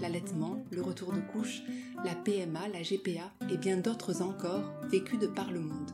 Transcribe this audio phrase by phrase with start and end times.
[0.00, 1.62] l'allaitement, le retour de couche,
[2.04, 5.90] la PMA, la GPA et bien d'autres encore vécus de par le monde.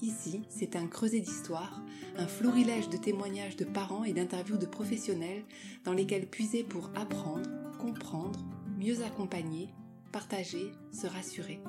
[0.00, 1.82] Ici, c'est un creuset d'histoire,
[2.16, 5.44] un florilège de témoignages de parents et d'interviews de professionnels
[5.84, 8.38] dans lesquels puiser pour apprendre, comprendre,
[8.78, 9.68] mieux accompagner,
[10.12, 11.60] partager, se rassurer.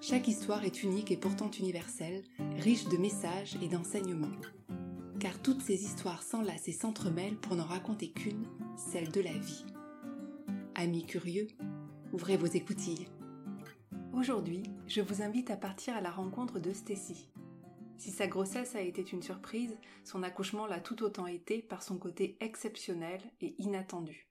[0.00, 2.22] Chaque histoire est unique et pourtant universelle,
[2.58, 4.28] riche de messages et d'enseignements.
[5.18, 9.64] Car toutes ces histoires s'enlacent et s'entremêlent pour n'en raconter qu'une, celle de la vie.
[10.80, 11.48] Amis curieux,
[12.12, 13.08] ouvrez vos écoutilles.
[14.12, 17.28] Aujourd'hui, je vous invite à partir à la rencontre de Stacy.
[17.96, 21.98] Si sa grossesse a été une surprise, son accouchement l'a tout autant été par son
[21.98, 24.28] côté exceptionnel et inattendu.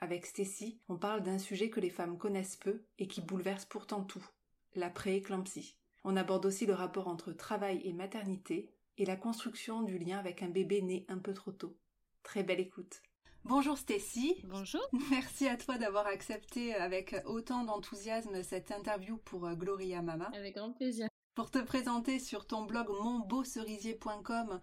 [0.00, 4.02] Avec Stacy, on parle d'un sujet que les femmes connaissent peu et qui bouleverse pourtant
[4.02, 4.26] tout,
[4.74, 5.76] la prééclampsie.
[6.04, 10.42] On aborde aussi le rapport entre travail et maternité et la construction du lien avec
[10.42, 11.76] un bébé né un peu trop tôt.
[12.22, 13.02] Très belle écoute.
[13.46, 14.36] Bonjour Stécie.
[14.44, 14.80] Bonjour.
[15.10, 20.30] Merci à toi d'avoir accepté avec autant d'enthousiasme cette interview pour euh, Gloria Mama.
[20.32, 21.08] Avec grand plaisir.
[21.34, 24.60] Pour te présenter sur ton blog monbeaucerisier.com,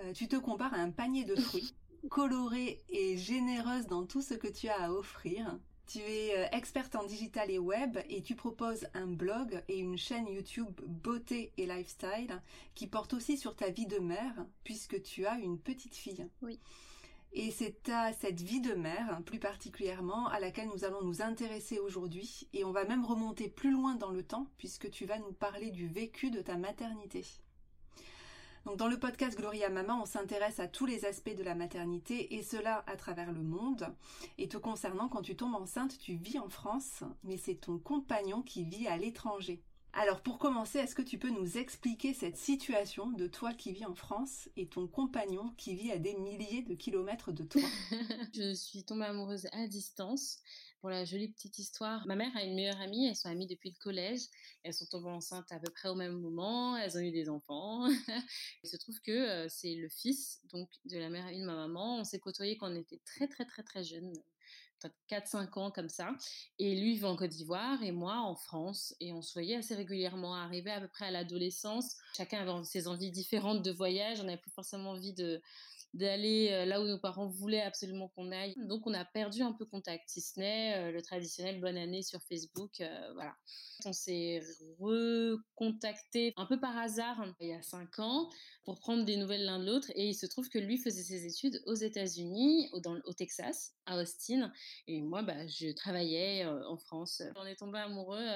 [0.00, 1.76] euh, tu te compares à un panier de fruits,
[2.10, 5.56] colorée et généreuse dans tout ce que tu as à offrir.
[5.86, 9.96] Tu es euh, experte en digital et web et tu proposes un blog et une
[9.96, 12.42] chaîne YouTube beauté et lifestyle
[12.74, 16.28] qui porte aussi sur ta vie de mère puisque tu as une petite fille.
[16.42, 16.58] Oui.
[17.38, 21.78] Et c'est à cette vie de mère, plus particulièrement, à laquelle nous allons nous intéresser
[21.78, 22.48] aujourd'hui.
[22.54, 25.70] Et on va même remonter plus loin dans le temps, puisque tu vas nous parler
[25.70, 27.26] du vécu de ta maternité.
[28.64, 32.36] Donc dans le podcast Gloria Mama, on s'intéresse à tous les aspects de la maternité
[32.36, 33.94] et cela à travers le monde.
[34.38, 38.40] Et te concernant, quand tu tombes enceinte, tu vis en France, mais c'est ton compagnon
[38.40, 39.62] qui vit à l'étranger.
[39.98, 43.86] Alors pour commencer, est-ce que tu peux nous expliquer cette situation de toi qui vis
[43.86, 47.62] en France et ton compagnon qui vit à des milliers de kilomètres de toi?
[48.34, 50.40] Je suis tombée amoureuse à distance.
[50.82, 53.70] Pour la jolie petite histoire, ma mère a une meilleure amie, elles sont amies depuis
[53.70, 54.20] le collège,
[54.64, 57.88] elles sont tombées enceintes à peu près au même moment, elles ont eu des enfants.
[58.62, 61.56] Il se trouve que euh, c'est le fils donc de la mère amie de ma
[61.56, 62.00] maman.
[62.00, 64.12] On s'est côtoyés quand on était très très très très jeunes,
[65.10, 66.10] 4-5 ans comme ça.
[66.58, 68.94] Et lui vit en Côte d'Ivoire et moi en France.
[69.00, 71.96] Et on se voyait assez régulièrement arriver à peu près à l'adolescence.
[72.16, 74.20] Chacun avait ses envies différentes de voyage.
[74.20, 75.40] On n'avait plus forcément envie de
[75.94, 78.54] d'aller euh, là où nos parents voulaient absolument qu'on aille.
[78.56, 82.02] Donc on a perdu un peu contact, si ce n'est euh, le traditionnel bonne année
[82.02, 82.80] sur Facebook.
[82.80, 83.34] Euh, voilà.
[83.84, 84.42] On s'est
[84.78, 88.30] recontacté un peu par hasard il y a cinq ans
[88.64, 91.26] pour prendre des nouvelles l'un de l'autre et il se trouve que lui faisait ses
[91.26, 94.50] études aux États-Unis, au, Texas, à Austin
[94.86, 97.22] et moi bah, je travaillais en France.
[97.36, 98.26] On est tombé amoureux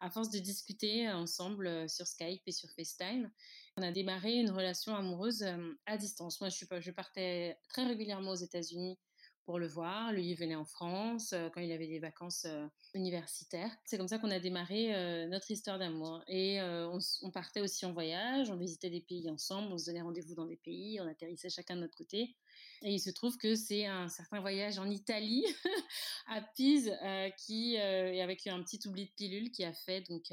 [0.00, 3.30] à force de discuter ensemble sur Skype et sur FaceTime.
[3.78, 5.46] On a démarré une relation amoureuse
[5.86, 6.40] à distance.
[6.40, 8.98] Moi je partais très régulièrement aux États-Unis
[9.44, 10.12] pour le voir.
[10.12, 12.44] Lui, il venait en France quand il avait des vacances
[12.92, 13.70] universitaires.
[13.84, 16.24] C'est comme ça qu'on a démarré notre histoire d'amour.
[16.26, 20.02] Et on, on, partait aussi en voyage, on visitait des pays ensemble, on se donnait
[20.02, 22.34] rendez-vous dans des pays, on atterrissait chacun de notre côté.
[22.82, 25.44] Et il se trouve que c'est un certain voyage en Italie,
[26.28, 26.92] à Pise,
[27.36, 30.28] qui, et avec un petit oubli de pilule, qui a fait donc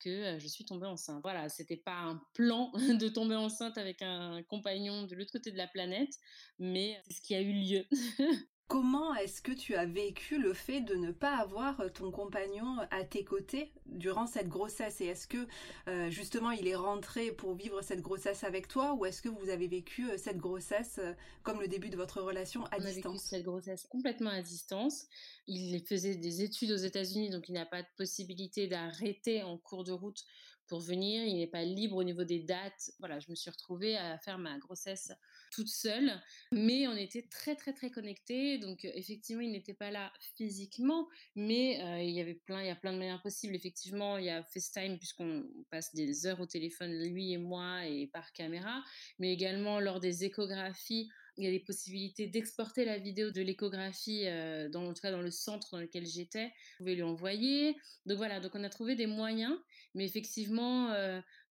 [0.00, 1.20] que je suis tombée enceinte.
[1.22, 5.56] Voilà, c'était pas un plan de tomber enceinte avec un compagnon de l'autre côté de
[5.56, 6.18] la planète,
[6.58, 7.86] mais c'est ce qui a eu lieu.
[8.68, 12.78] Comment est-ce que tu as vécu le fait de ne pas avoir euh, ton compagnon
[12.90, 15.00] à tes côtés durant cette grossesse?
[15.00, 15.46] Et est-ce que
[15.86, 18.94] euh, justement il est rentré pour vivre cette grossesse avec toi?
[18.94, 20.98] Ou est-ce que vous avez vécu euh, cette grossesse
[21.44, 24.42] comme le début de votre relation à distance On a vécu cette grossesse complètement à
[24.42, 25.06] distance.
[25.46, 29.84] Il faisait des études aux États-Unis donc il n'a pas de possibilité d'arrêter en cours
[29.84, 30.24] de route
[30.66, 31.24] pour venir.
[31.24, 32.90] Il n'est pas libre au niveau des dates.
[32.98, 35.12] Voilà, je me suis retrouvée à faire ma grossesse
[35.50, 36.12] toute seule,
[36.52, 38.58] mais on était très très très connectés.
[38.58, 42.66] Donc euh, effectivement, il n'était pas là physiquement, mais euh, il y avait plein, il
[42.66, 43.54] y a plein de manières possibles.
[43.54, 48.06] Effectivement, il y a FaceTime puisqu'on passe des heures au téléphone lui et moi et
[48.06, 48.82] par caméra,
[49.18, 54.22] mais également lors des échographies il y a des possibilités d'exporter la vidéo de l'échographie,
[54.26, 56.46] euh, dans, en tout cas dans le centre dans lequel j'étais.
[56.46, 57.76] Vous pouvez lui envoyer.
[58.06, 59.54] Donc voilà, donc on a trouvé des moyens,
[59.94, 60.94] mais effectivement,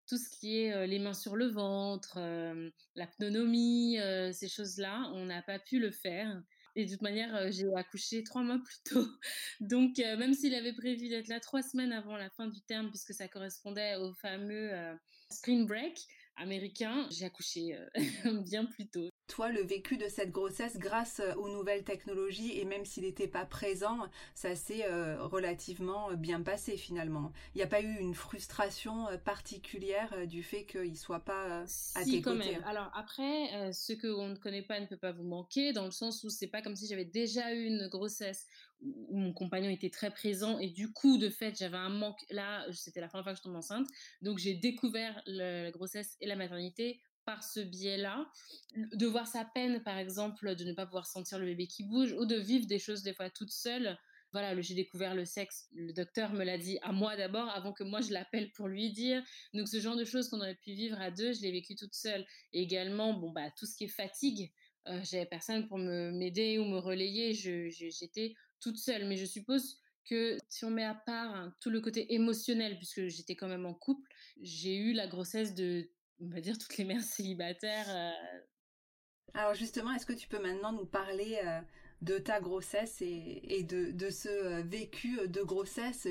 [0.07, 2.19] tout ce qui est les mains sur le ventre,
[2.95, 3.97] l'apnonomie,
[4.33, 6.41] ces choses-là, on n'a pas pu le faire.
[6.75, 9.07] Et de toute manière, j'ai accouché trois mois plus tôt.
[9.61, 13.13] Donc, même s'il avait prévu d'être là trois semaines avant la fin du terme, puisque
[13.13, 14.71] ça correspondait au fameux
[15.31, 15.97] spring break
[16.35, 17.77] américain, j'ai accouché
[18.45, 22.65] bien plus tôt toi, le vécu de cette grossesse grâce euh, aux nouvelles technologies et
[22.65, 23.97] même s'il n'était pas présent,
[24.33, 27.31] ça s'est euh, relativement euh, bien passé finalement.
[27.53, 31.67] Il n'y a pas eu une frustration particulière du fait qu'il ne soit pas à
[31.67, 32.63] si, quand Même.
[32.65, 36.23] Alors après, ce qu'on ne connaît pas ne peut pas vous manquer dans le sens
[36.23, 38.45] où c'est pas comme si j'avais déjà eu une grossesse
[38.81, 42.19] où mon compagnon était très présent et du coup, de fait, j'avais un manque.
[42.29, 43.87] Là, c'était la première fois que je tombe enceinte.
[44.21, 48.29] Donc, j'ai découvert la grossesse et la maternité par ce biais-là,
[48.75, 52.13] de voir sa peine, par exemple, de ne pas pouvoir sentir le bébé qui bouge,
[52.13, 53.97] ou de vivre des choses des fois toute seule.
[54.31, 57.85] Voilà, j'ai découvert le sexe, le docteur me l'a dit à moi d'abord, avant que
[57.85, 59.23] moi je l'appelle pour lui dire.
[59.53, 61.93] Donc ce genre de choses qu'on aurait pu vivre à deux, je l'ai vécu toute
[61.93, 62.25] seule.
[62.51, 64.51] Et également, bon bah tout ce qui est fatigue,
[64.87, 69.05] euh, j'avais personne pour me m'aider ou me relayer, j'étais toute seule.
[69.05, 73.35] Mais je suppose que si on met à part tout le côté émotionnel, puisque j'étais
[73.35, 74.09] quand même en couple,
[74.41, 75.89] j'ai eu la grossesse de
[76.21, 77.87] on va dire, toutes les mères célibataires.
[77.89, 78.39] Euh.
[79.33, 81.59] Alors justement, est-ce que tu peux maintenant nous parler euh,
[82.01, 86.07] de ta grossesse et, de, de, ce euh, vécu de grossesse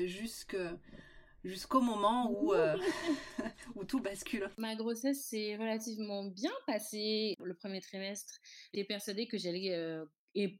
[1.43, 2.53] jusqu'au moment où,
[3.75, 4.49] où tout bascule?
[4.57, 7.35] Ma grossesse s'est relativement bien passée.
[7.43, 8.35] Le premier trimestre,
[8.73, 10.05] j'étais persuadée que j'allais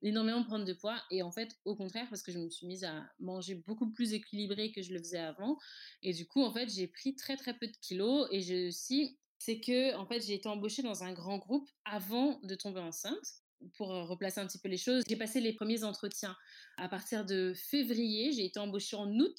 [0.01, 1.00] énormément prendre de poids.
[1.12, 4.13] Et en fait, au contraire, parce que je me suis mise à manger beaucoup plus
[4.13, 5.57] équilibré que je le faisais avant.
[6.01, 9.19] Et du coup, en fait, j'ai pris très très peu de kilos et je suis
[9.45, 13.44] c'est que en fait j'ai été embauchée dans un grand groupe avant de tomber enceinte
[13.77, 15.03] pour replacer un petit peu les choses.
[15.07, 16.36] J'ai passé les premiers entretiens
[16.77, 19.38] à partir de février, j'ai été embauchée en août.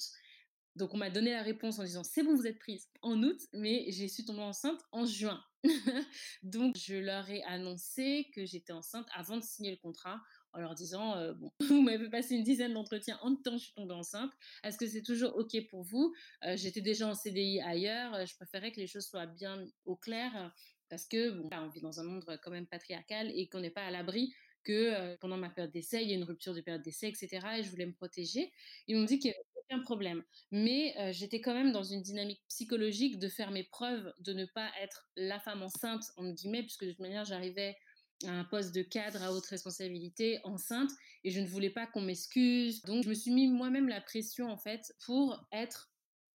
[0.75, 3.39] Donc on m'a donné la réponse en disant c'est bon vous êtes prise en août,
[3.51, 5.43] mais j'ai su tomber enceinte en juin.
[6.43, 10.21] Donc je leur ai annoncé que j'étais enceinte avant de signer le contrat
[10.53, 13.73] en leur disant euh, Bon, vous m'avez passé une dizaine d'entretiens en temps, je suis
[13.73, 14.31] tombée enceinte.
[14.63, 16.13] Est-ce que c'est toujours OK pour vous?
[16.45, 18.13] Euh, J'étais déjà en CDI ailleurs.
[18.15, 20.53] Euh, je préférais que les choses soient bien au clair
[20.89, 23.85] parce que bon, on vit dans un monde quand même patriarcal et qu'on n'est pas
[23.85, 24.33] à l'abri
[24.63, 27.29] que pendant ma période d'essai, il y a une rupture de période d'essai, etc.
[27.57, 28.51] Et je voulais me protéger.
[28.87, 30.23] Ils m'ont dit qu'il n'y avait aucun problème.
[30.51, 34.69] Mais j'étais quand même dans une dynamique psychologique de faire mes preuves, de ne pas
[34.81, 37.77] être la femme enceinte, entre guillemets, puisque de toute manière, j'arrivais
[38.25, 40.89] un poste de cadre à haute responsabilité enceinte
[41.23, 42.81] et je ne voulais pas qu'on m'excuse.
[42.83, 45.91] Donc je me suis mis moi-même la pression en fait pour être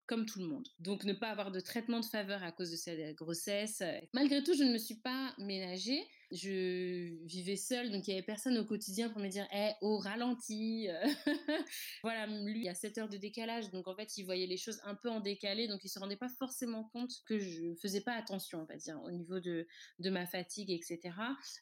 [0.06, 0.68] comme tout le monde.
[0.80, 3.82] Donc ne pas avoir de traitement de faveur à cause de cette grossesse.
[4.12, 8.22] Malgré tout, je ne me suis pas ménagée je vivais seule, donc il y avait
[8.22, 11.06] personne au quotidien pour me dire "Eh, au ralenti." Euh.
[12.02, 14.56] voilà, lui, il y a 7 heures de décalage, donc en fait, il voyait les
[14.56, 18.00] choses un peu en décalé, donc il se rendait pas forcément compte que je faisais
[18.00, 19.66] pas attention, on va dire, au niveau de,
[19.98, 21.00] de ma fatigue, etc.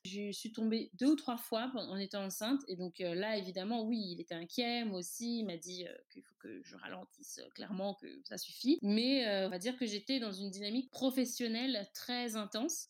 [0.04, 3.84] Je suis tombée deux ou trois fois en étant enceinte, et donc euh, là, évidemment,
[3.84, 7.40] oui, il était inquiet, moi aussi, il m'a dit euh, qu'il faut que je ralentisse
[7.54, 8.78] clairement, que ça suffit.
[8.82, 12.88] Mais on va dire que j'étais dans une dynamique professionnelle très intense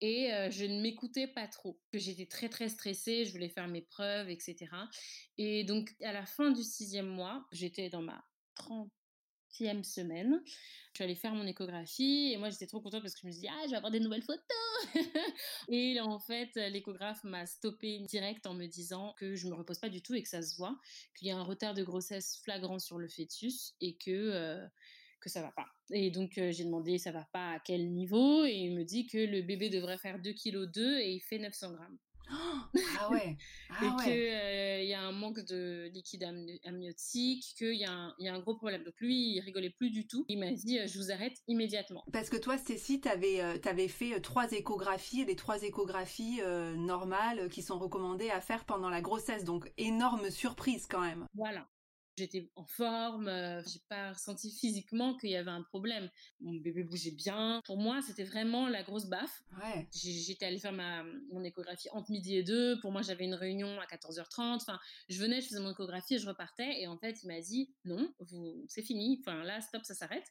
[0.00, 1.80] et je ne m'écoutais pas trop.
[1.92, 4.56] Que j'étais très très stressée, je voulais faire mes preuves, etc.
[5.38, 8.24] Et donc à la fin du sixième mois, j'étais dans ma
[8.56, 10.42] 30e semaine.
[10.44, 13.32] Je suis allée faire mon échographie et moi j'étais trop contente parce que je me
[13.32, 14.44] suis dit ah je vais avoir des nouvelles photos.
[15.68, 19.88] et en fait l'échographe m'a stoppé direct en me disant que je me repose pas
[19.88, 20.78] du tout et que ça se voit,
[21.16, 24.68] qu'il y a un retard de grossesse flagrant sur le fœtus et que
[25.26, 25.66] que ça va pas.
[25.90, 29.18] Et donc j'ai demandé ça va pas à quel niveau et il me dit que
[29.18, 31.98] le bébé devrait faire 2 kg 2 et il fait 900 grammes.
[32.28, 33.36] ah ouais.
[33.68, 36.22] Ah et qu'il y a un manque de liquide
[36.64, 38.84] amniotique, qu'il y, y, a un gros problème.
[38.84, 40.24] Donc lui, il rigolait plus du tout.
[40.28, 42.04] Il m'a dit, je vous arrête immédiatement.
[42.12, 46.40] Parce que toi, Stécie, tu avais, avais, fait trois échographies, les trois échographies
[46.76, 49.44] normales qui sont recommandées à faire pendant la grossesse.
[49.44, 51.26] Donc énorme surprise quand même.
[51.34, 51.66] Voilà.
[52.16, 56.08] J'étais en forme, euh, j'ai pas ressenti physiquement qu'il y avait un problème.
[56.40, 57.60] Mon bébé bougeait bien.
[57.66, 59.42] Pour moi, c'était vraiment la grosse baffe.
[59.62, 59.86] Ouais.
[59.92, 62.80] J'étais allée faire ma, mon échographie entre midi et deux.
[62.80, 64.56] Pour moi, j'avais une réunion à 14h30.
[64.56, 66.80] Enfin, je venais, je faisais mon échographie et je repartais.
[66.80, 69.18] Et en fait, il m'a dit non, vous, c'est fini.
[69.20, 70.26] Enfin, là, stop, ça s'arrête.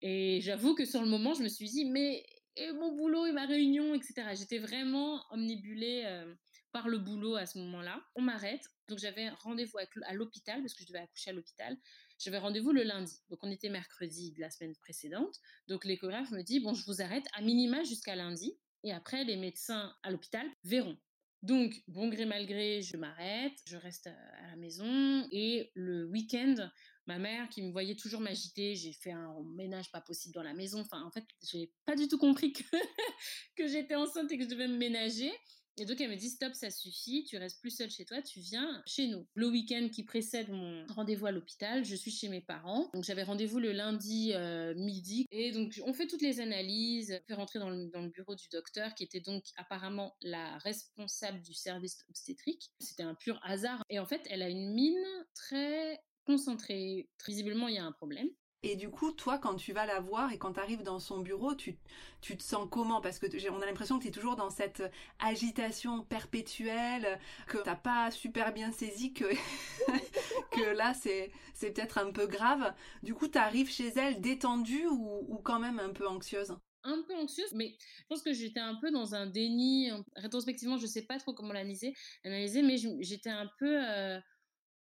[0.00, 2.24] Et j'avoue que sur le moment, je me suis dit, mais
[2.58, 4.14] et mon boulot et ma réunion, etc.
[4.34, 6.34] J'étais vraiment omnibulée euh,
[6.72, 8.02] par le boulot à ce moment-là.
[8.14, 8.62] On m'arrête.
[8.88, 11.76] Donc j'avais rendez-vous à l'hôpital parce que je devais accoucher à l'hôpital.
[12.18, 13.20] J'avais rendez-vous le lundi.
[13.30, 15.36] Donc on était mercredi de la semaine précédente.
[15.68, 18.58] Donc l'échographe me dit, bon, je vous arrête à minima jusqu'à lundi.
[18.84, 20.96] Et après, les médecins à l'hôpital verront.
[21.42, 25.28] Donc, bon gré mal gré, je m'arrête, je reste à la maison.
[25.30, 26.68] Et le week-end,
[27.06, 30.54] ma mère qui me voyait toujours m'agiter, j'ai fait un ménage pas possible dans la
[30.54, 30.80] maison.
[30.80, 32.64] Enfin, en fait, j'ai pas du tout compris que,
[33.56, 35.32] que j'étais enceinte et que je devais me ménager.
[35.78, 38.40] Et donc elle me dit stop, ça suffit, tu restes plus seule chez toi, tu
[38.40, 39.26] viens chez nous.
[39.34, 42.90] Le week-end qui précède mon rendez-vous à l'hôpital, je suis chez mes parents.
[42.94, 45.26] Donc j'avais rendez-vous le lundi euh, midi.
[45.30, 48.34] Et donc on fait toutes les analyses, on fait rentrer dans le, dans le bureau
[48.34, 52.70] du docteur qui était donc apparemment la responsable du service obstétrique.
[52.80, 53.82] C'était un pur hasard.
[53.90, 55.04] Et en fait, elle a une mine
[55.34, 57.08] très concentrée.
[57.26, 58.28] Visiblement, il y a un problème.
[58.64, 61.20] Et du coup, toi, quand tu vas la voir et quand tu arrives dans son
[61.20, 61.78] bureau, tu,
[62.20, 63.00] tu te sens comment?
[63.00, 64.82] Parce que on a l'impression que tu es toujours dans cette
[65.20, 69.26] agitation perpétuelle, que t'as pas super bien saisi que,
[70.50, 72.74] que là, c'est, peut-être un peu grave.
[73.04, 76.56] Du coup, tu arrives chez elle détendue ou, ou quand même un peu anxieuse?
[76.82, 79.90] Un peu anxieuse, mais je pense que j'étais un peu dans un déni.
[80.16, 84.18] Rétrospectivement, je sais pas trop comment l'analyser, analyser, mais j'étais un peu euh,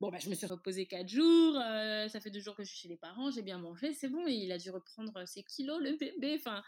[0.01, 2.69] Bon, bah, je me suis reposée quatre jours, euh, ça fait deux jours que je
[2.69, 5.81] suis chez les parents, j'ai bien mangé, c'est bon, il a dû reprendre ses kilos,
[5.81, 6.35] le bébé.
[6.37, 6.61] Enfin,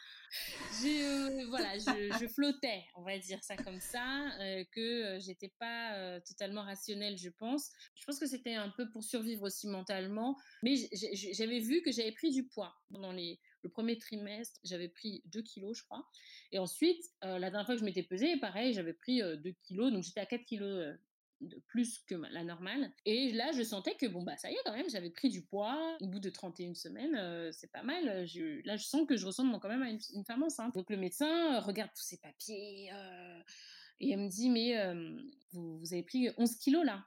[0.85, 6.61] euh, voilà, je, flottais, on va dire ça comme ça, euh, que j'étais pas totalement
[6.61, 7.69] rationnelle, je pense.
[7.95, 10.75] Je pense que c'était un peu pour survivre aussi mentalement, mais
[11.33, 15.41] j'avais vu que j'avais pris du poids pendant les, le premier trimestre, j'avais pris 2
[15.41, 16.07] kilos, je crois.
[16.53, 20.03] Et ensuite, la dernière fois que je m'étais pesée, pareil, j'avais pris 2 kilos, donc
[20.03, 20.97] j'étais à 4 kilos
[21.41, 22.91] de plus que la normale.
[23.05, 25.43] Et là, je sentais que, bon, bah, ça y est, quand même, j'avais pris du
[25.43, 25.97] poids.
[26.01, 28.25] Au bout de 31 semaines, euh, c'est pas mal.
[28.27, 30.73] Je, là, je sens que je ressemble quand même à une, femme enceinte.
[30.73, 33.39] Donc, le médecin euh, regarde tous ces papiers euh,
[33.99, 34.75] et elle me dit, mais
[35.51, 37.05] vous, avez pris 11 kilos là?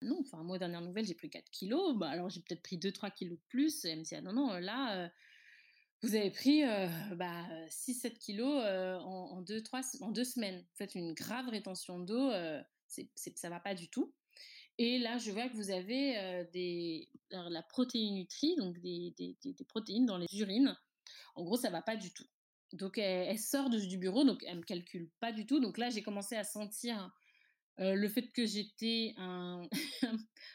[0.00, 1.96] Non, enfin, moi, dernière nouvelle, j'ai pris 4 kilos.
[1.96, 3.84] Bah, alors, j'ai peut-être pris 2-3 kilos de plus.
[3.84, 5.10] Et elle me dit, ah non, non, là,
[6.02, 6.62] vous avez pris
[7.16, 10.58] bah, 6-7 kilos en, 2 trois, en deux semaines.
[10.58, 12.30] Vous faites une grave rétention d'eau
[12.88, 14.12] c'est, ça va pas du tout.
[14.78, 20.18] Et là, je vois que vous avez des, la protéinutrie, donc des, des, protéines dans
[20.18, 20.76] les urines.
[21.34, 22.26] En gros, ça va pas du tout.
[22.72, 25.58] Donc, elle, sort de, du bureau, donc elle me calcule pas du tout.
[25.58, 27.10] Donc là, j'ai commencé à sentir
[27.78, 29.68] le fait que j'étais un,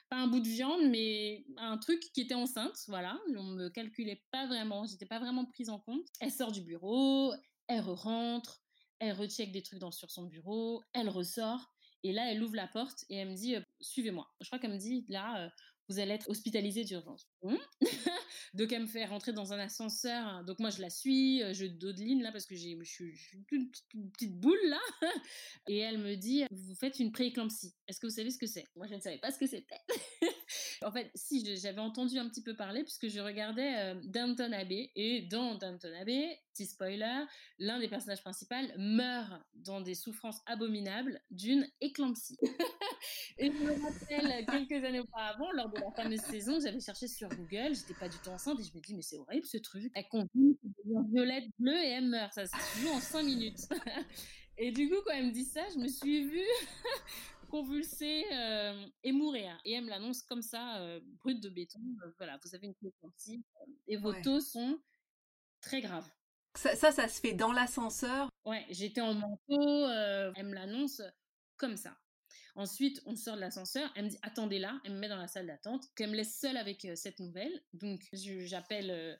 [0.10, 2.78] pas un bout de viande, mais un truc qui était enceinte.
[2.88, 6.08] Voilà, on me calculait pas vraiment, j'étais pas vraiment prise en compte.
[6.20, 7.34] Elle sort du bureau,
[7.68, 8.62] elle rentre,
[9.00, 11.73] elle recheck des trucs dans, sur son bureau, elle ressort.
[12.04, 14.28] Et là, elle ouvre la porte et elle me dit Suivez-moi.
[14.42, 15.52] Je crois qu'elle me dit Là,
[15.90, 17.33] vous allez être hospitalisé d'urgence.
[17.44, 17.56] Mmh.
[18.54, 20.44] donc, elle me fait rentrer dans un ascenseur.
[20.46, 23.70] Donc, moi, je la suis, je dodeline là parce que je suis une
[24.12, 24.80] petite boule là.
[25.68, 27.76] et elle me dit Vous faites une prééclampsie.
[27.88, 28.66] Est-ce que vous savez ce que c'est?
[28.76, 29.80] Moi, je ne savais pas ce que c'était.
[30.84, 34.92] en fait, si, j'avais entendu un petit peu parler puisque je regardais Downton Abbey.
[34.96, 37.26] Et dans Downton Abbey, petit spoiler,
[37.60, 42.38] l'un des personnages principaux meurt dans des souffrances abominables d'une éclampsie.
[43.38, 47.30] et je me rappelle quelques années auparavant, lors de la fameuse saison, j'avais cherché sur
[47.36, 49.92] Google, j'étais pas du tout enceinte et je me dis mais c'est horrible ce truc.
[49.96, 50.58] Elle convulse,
[51.12, 52.34] violette, bleue et elle meurt.
[52.34, 53.68] Ça se joue en 5 minutes.
[54.58, 56.40] et du coup, quand elle me dit ça, je me suis vue
[57.50, 59.60] convulser euh, et mourir.
[59.66, 61.80] Et elle me l'annonce comme ça, euh, brute de béton.
[62.04, 63.44] Euh, voilà, vous avez une éclampsie
[63.88, 64.80] et vos taux sont
[65.62, 66.10] très graves.
[66.56, 68.30] Ça, ça, ça, se fait dans l'ascenseur?
[68.46, 71.02] Ouais, j'étais en manteau, euh, elle me l'annonce
[71.58, 71.98] comme ça.
[72.56, 75.28] Ensuite, on sort de l'ascenseur, elle me dit attendez là, elle me met dans la
[75.28, 77.64] salle d'attente, qu'elle me laisse seule avec euh, cette nouvelle.
[77.74, 79.16] Donc, j'appelle euh,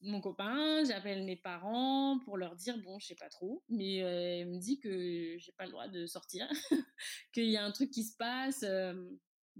[0.00, 4.48] mon copain, j'appelle mes parents pour leur dire bon, je sais pas trop, mais elle
[4.48, 6.48] me dit que j'ai pas le droit de sortir,
[7.32, 8.64] qu'il y a un truc qui se passe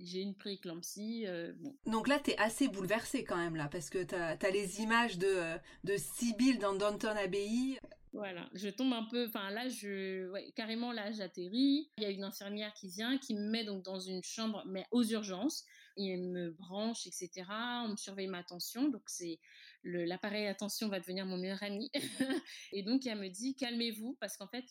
[0.01, 1.25] j'ai une prééclampsie.
[1.27, 1.53] Euh,
[1.87, 5.19] Donc là, tu es assez bouleversée quand même, là, parce que tu as, les images
[5.19, 7.79] de, euh, de Sibyl dans Downton Abbey.
[8.13, 11.91] Voilà, je tombe un peu, enfin là, je, carrément là, j'atterris.
[11.99, 14.87] Il y a une infirmière qui vient, qui me met donc dans une chambre, mais
[14.91, 15.65] aux urgences.
[15.97, 17.45] Et elle me branche, etc.
[17.85, 19.41] On me surveille ma tension, donc c'est
[19.83, 21.91] l'appareil à tension va devenir mon meilleur ami.
[22.73, 24.65] et donc elle me dit calmez-vous, parce qu'en fait,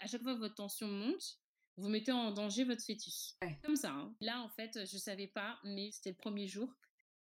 [0.00, 1.38] à chaque fois que votre tension monte,
[1.76, 3.36] vous mettez en danger votre fœtus.
[3.64, 3.90] Comme ça.
[3.90, 4.14] Hein.
[4.20, 6.74] Là, en fait, je savais pas, mais c'était le premier jour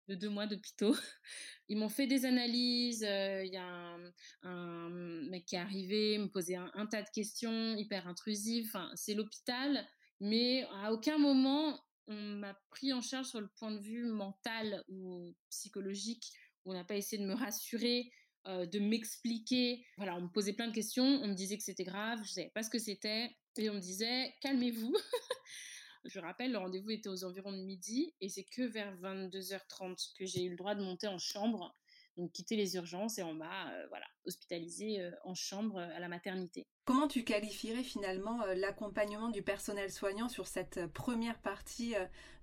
[0.07, 0.95] de deux mois d'hôpitaux.
[1.69, 3.03] Ils m'ont fait des analyses.
[3.03, 3.97] Euh, il y a
[4.43, 4.89] un,
[5.29, 8.67] mec qui est arrivé, me posait un, tas de questions hyper intrusives.
[8.67, 9.87] Enfin, c'est l'hôpital,
[10.19, 14.83] mais à aucun moment on m'a pris en charge sur le point de vue mental
[14.89, 16.31] ou psychologique.
[16.65, 18.11] On n'a pas essayé de me rassurer.
[18.47, 19.83] Euh, de m'expliquer.
[19.97, 22.51] Voilà, on me posait plein de questions, on me disait que c'était grave, je savais
[22.53, 24.93] pas ce que c'était, et on me disait calmez-vous.
[26.05, 30.25] je rappelle, le rendez-vous était aux environs de midi, et c'est que vers 22h30 que
[30.25, 31.75] j'ai eu le droit de monter en chambre,
[32.17, 36.07] donc quitter les urgences, et on m'a euh, voilà hospitalisée euh, en chambre à la
[36.07, 36.67] maternité.
[36.85, 41.95] Comment tu qualifierais finalement l'accompagnement du personnel soignant sur cette première partie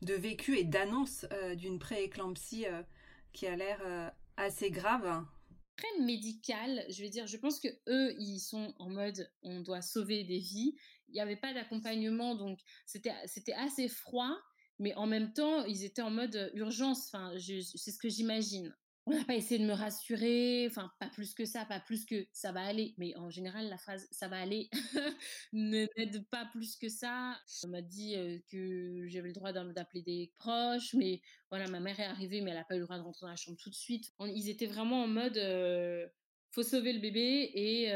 [0.03, 2.67] de vécu et d'annonce d'une prééclampsie
[3.33, 5.25] qui a l'air assez grave?
[5.77, 6.85] Très médical.
[6.91, 10.39] Je veux dire, je pense que eux, ils sont en mode on doit sauver des
[10.39, 10.77] vies.
[11.13, 14.37] Il n'y avait pas d'accompagnement, donc c'était assez froid,
[14.79, 17.07] mais en même temps, ils étaient en mode urgence.
[17.07, 18.75] Enfin, c'est ce que j'imagine.
[19.07, 22.25] On n'a pas essayé de me rassurer, enfin, pas plus que ça, pas plus que
[22.33, 22.95] ça va aller.
[22.99, 24.71] Mais en général, la phrase ça va aller
[25.53, 27.37] ne m'aide pas plus que ça.
[27.65, 28.15] On m'a dit
[28.49, 32.59] que j'avais le droit d'appeler des proches, mais voilà, ma mère est arrivée, mais elle
[32.59, 34.13] n'a pas eu le droit de rentrer dans la chambre tout de suite.
[34.21, 35.37] ils étaient vraiment en mode
[36.53, 37.89] faut sauver le bébé et,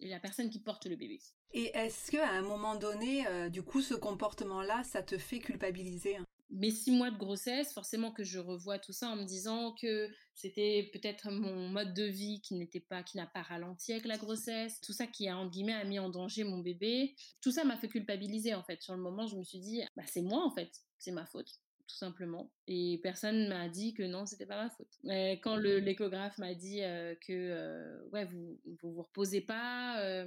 [0.00, 1.20] la personne qui porte le bébé.
[1.52, 6.24] Et est-ce qu'à un moment donné, du coup, ce comportement-là, ça te fait culpabiliser hein?
[6.50, 10.08] Mes six mois de grossesse, forcément que je revois tout ça en me disant que
[10.32, 14.16] c'était peut-être mon mode de vie qui n'était pas, qui n'a pas ralenti avec la
[14.16, 17.14] grossesse, tout ça qui a en guillemets a mis en danger mon bébé.
[17.42, 18.80] Tout ça m'a fait culpabiliser en fait.
[18.80, 21.60] Sur le moment, je me suis dit, bah, c'est moi en fait, c'est ma faute
[21.88, 22.52] tout simplement.
[22.66, 24.98] Et personne m'a dit que non, c'était pas ma faute.
[25.42, 30.24] quand l'échographe m'a dit euh, que ouais, vous, vous vous reposez pas,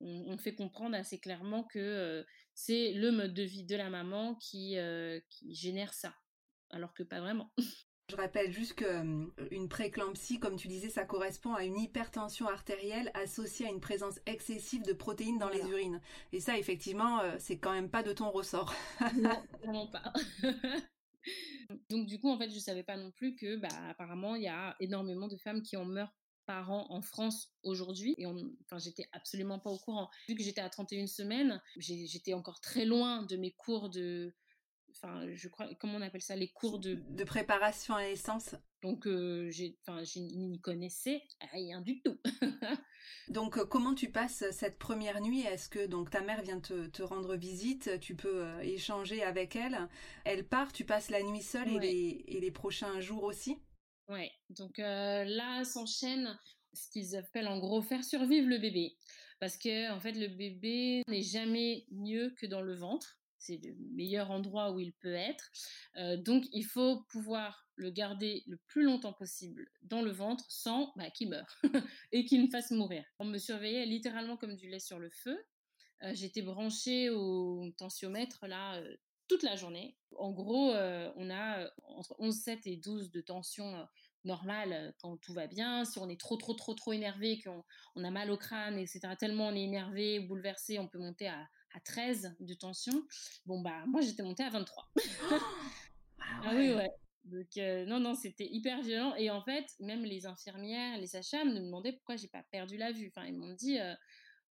[0.00, 4.76] on, fait comprendre assez clairement que c'est le mode de vie de la maman qui,
[5.30, 6.14] qui génère ça,
[6.70, 7.50] alors que pas vraiment.
[8.10, 8.84] Je rappelle juste que
[9.50, 14.20] une préclampsie, comme tu disais, ça correspond à une hypertension artérielle associée à une présence
[14.26, 16.00] excessive de protéines dans les urines.
[16.32, 18.74] Et ça, effectivement, c'est quand même pas de ton ressort.
[19.16, 20.12] non, vraiment pas.
[21.88, 24.48] Donc du coup, en fait, je savais pas non plus que, bah, apparemment, il y
[24.48, 26.14] a énormément de femmes qui en meurent
[26.46, 30.60] par an en France aujourd'hui et enfin j'étais absolument pas au courant vu que j'étais
[30.60, 34.34] à 31 semaines j'étais encore très loin de mes cours de
[34.94, 38.54] enfin je crois comment on appelle ça les cours de de préparation à l'essence.
[38.82, 41.22] Donc euh, j'ai enfin je n'y connaissais
[41.52, 42.18] rien du tout.
[43.28, 45.40] Donc euh, comment tu passes cette première nuit?
[45.40, 49.88] Est-ce que donc ta mère vient te, rendre visite tu peux euh, échanger avec elle?
[50.24, 53.62] Elle part tu passes la nuit seule et les et les prochains jours aussi?
[54.08, 56.38] Ouais, donc là s'enchaîne
[56.74, 58.96] ce qu'ils appellent en gros faire survivre le bébé.
[59.40, 63.18] Parce que en fait, le bébé n'est jamais mieux que dans le ventre.
[63.44, 65.50] C'est le meilleur endroit où il peut être.
[66.24, 71.10] donc, il faut pouvoir le garder le plus longtemps possible dans le ventre sans bah,
[71.10, 71.60] qu'il meure
[72.12, 73.04] et qu'il me fasse mourir.
[73.18, 75.38] On me surveillait littéralement comme du lait sur le feu.
[76.12, 78.80] J'étais branchée au tensiomètre là
[79.28, 79.96] toute la journée.
[80.16, 83.84] En gros, euh, on a euh, entre 11,7 et 12 de tension euh,
[84.24, 85.84] normale quand tout va bien.
[85.84, 87.64] Si on est trop, trop, trop, trop énervé, qu'on
[87.96, 91.48] on a mal au crâne, etc., tellement on est énervé, bouleversé, on peut monter à,
[91.74, 93.04] à 13 de tension.
[93.46, 94.88] Bon, bah, moi, j'étais montée à 23.
[95.30, 95.40] ah,
[96.20, 96.90] ah oui, ouais.
[97.24, 97.56] Donc,
[97.88, 99.14] non, non, c'était hyper violent.
[99.16, 102.92] Et en fait, même les infirmières, les sages me demandaient pourquoi j'ai pas perdu la
[102.92, 103.12] vue.
[103.14, 103.78] Enfin, ils m'ont dit,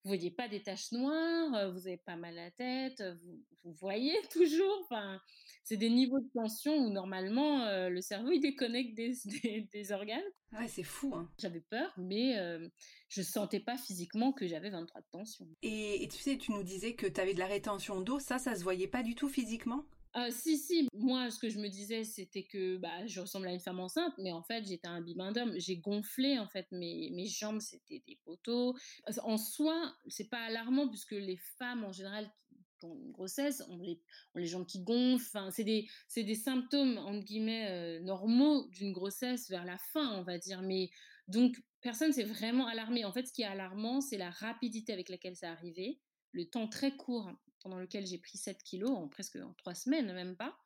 [0.05, 3.15] vous voyez pas des taches noires, euh, vous avez pas mal à la tête, euh,
[3.63, 4.81] vous, voyez toujours.
[4.83, 5.21] Enfin,
[5.63, 9.15] c'est des niveaux de tension où normalement euh, le cerveau il déconnecte des,
[9.73, 10.21] des, organes.
[10.53, 11.15] Ouais, c'est fou.
[11.15, 11.31] Hein.
[11.39, 12.69] J'avais peur, mais je
[13.09, 15.47] je sentais pas physiquement que j'avais 23 de tension.
[15.63, 18.39] Et, et, tu sais, tu nous disais que tu avais de la rétention d'eau, ça,
[18.39, 19.85] ça se voyait pas du tout physiquement?
[20.15, 23.53] Ah, si, si, moi, ce que je me disais, c'était que bah, je ressemble à
[23.53, 25.55] une femme enceinte, mais en fait, j'étais un bibendum.
[25.59, 28.77] J'ai gonflé, en fait, mes, jambes, c'était des poteaux.
[29.23, 32.31] En soi, c'est pas alarmant, puisque les femmes, en général,
[32.79, 35.49] qui ont une grossesse, ont les, jambes qui gonflent.
[35.51, 40.61] C'est des, symptômes, entre guillemets, euh, normaux d'une grossesse vers la fin, on va dire.
[40.61, 40.91] Mais
[41.27, 43.07] donc, personne s'est vraiment alarmé.
[43.07, 46.01] En fait, ce qui est alarmant, c'est la rapidité avec laquelle ça arrivé,
[46.33, 47.31] le temps très court
[47.63, 50.57] pendant lequel j'ai pris 7 kilos en presque en 3 semaines, même pas.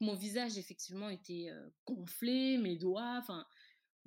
[0.00, 3.46] Mon visage, effectivement, était euh, gonflé, mes doigts, enfin,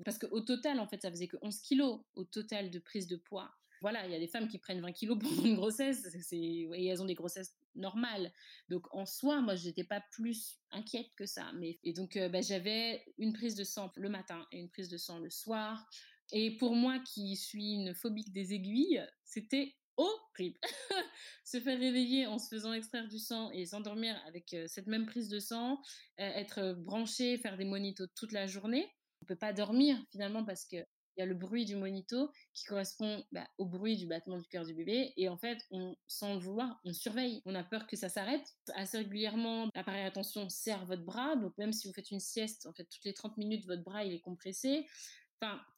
[0.05, 3.15] parce qu'au total, en fait, ça faisait que 11 kilos au total de prise de
[3.15, 3.51] poids.
[3.81, 7.01] Voilà, il y a des femmes qui prennent 20 kilos pendant une grossesse, et elles
[7.01, 8.31] ont des grossesses normales.
[8.67, 11.51] Donc, en soi, moi, je n'étais pas plus inquiète que ça.
[11.53, 14.89] Mais, et donc, euh, bah, j'avais une prise de sang le matin et une prise
[14.89, 15.89] de sang le soir.
[16.31, 19.75] Et pour moi, qui suis une phobique des aiguilles, c'était
[21.45, 25.05] se faire réveiller en se faisant extraire du sang et s'endormir avec euh, cette même
[25.05, 25.81] prise de sang,
[26.19, 28.89] euh, être branché, faire des monitos toute la journée.
[29.21, 30.77] On peut pas dormir finalement parce que
[31.19, 34.47] il y a le bruit du monito qui correspond bah, au bruit du battement du
[34.47, 35.11] cœur du bébé.
[35.17, 37.41] Et en fait, on, sans le vouloir, on surveille.
[37.43, 38.47] On a peur que ça s'arrête.
[38.73, 41.35] Assez régulièrement, l'appareil attention serre votre bras.
[41.35, 44.05] Donc même si vous faites une sieste, en fait, toutes les 30 minutes, votre bras,
[44.05, 44.87] il est compressé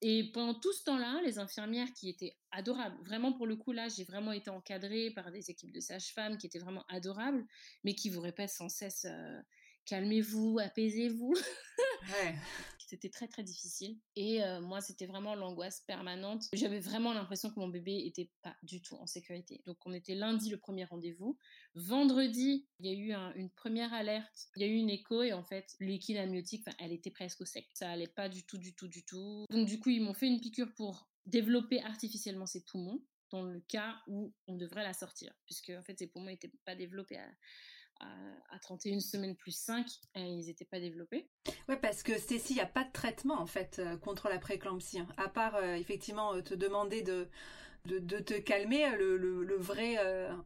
[0.02, 3.88] et pendant tout ce temps-là, les infirmières qui étaient adorables, vraiment pour le coup là,
[3.90, 7.46] j'ai vraiment été encadrée par des équipes de sages-femmes qui étaient vraiment adorables,
[7.84, 9.42] mais qui vous répètent sans cesse euh,
[9.92, 11.34] calmez-vous, apaisez-vous.
[12.10, 12.36] Ouais.
[12.80, 14.00] C'était très très difficile.
[14.16, 16.46] Et euh, moi, c'était vraiment l'angoisse permanente.
[16.52, 19.62] J'avais vraiment l'impression que mon bébé était pas du tout en sécurité.
[19.68, 21.38] Donc, on était lundi le premier rendez-vous.
[21.76, 24.50] Vendredi, il y a eu une première alerte.
[24.56, 27.46] Il y a eu une écho et en fait, liquide amniotique, elle était presque au
[27.46, 27.68] sec.
[27.76, 29.46] Ça allait pas du tout, du tout, du tout.
[29.52, 33.00] Donc, du coup, ils m'ont fait une piqûre pour développer artificiellement ses poumons.
[33.30, 36.76] dans le cas où on devrait la sortir, puisque en fait, ces poumons n'étaient pas
[36.76, 37.30] développés à,
[38.52, 41.28] à, 31 semaines plus 5, ils n'étaient pas développés.
[41.68, 44.38] Ouais, parce que Stécie, il n'y a pas de traitement en fait euh, contre la
[44.38, 45.08] préclampsie, hein.
[45.18, 47.28] à part euh, effectivement euh, te demander de,
[47.86, 48.96] de, te calmer.
[48.98, 49.98] Le, le, vrai,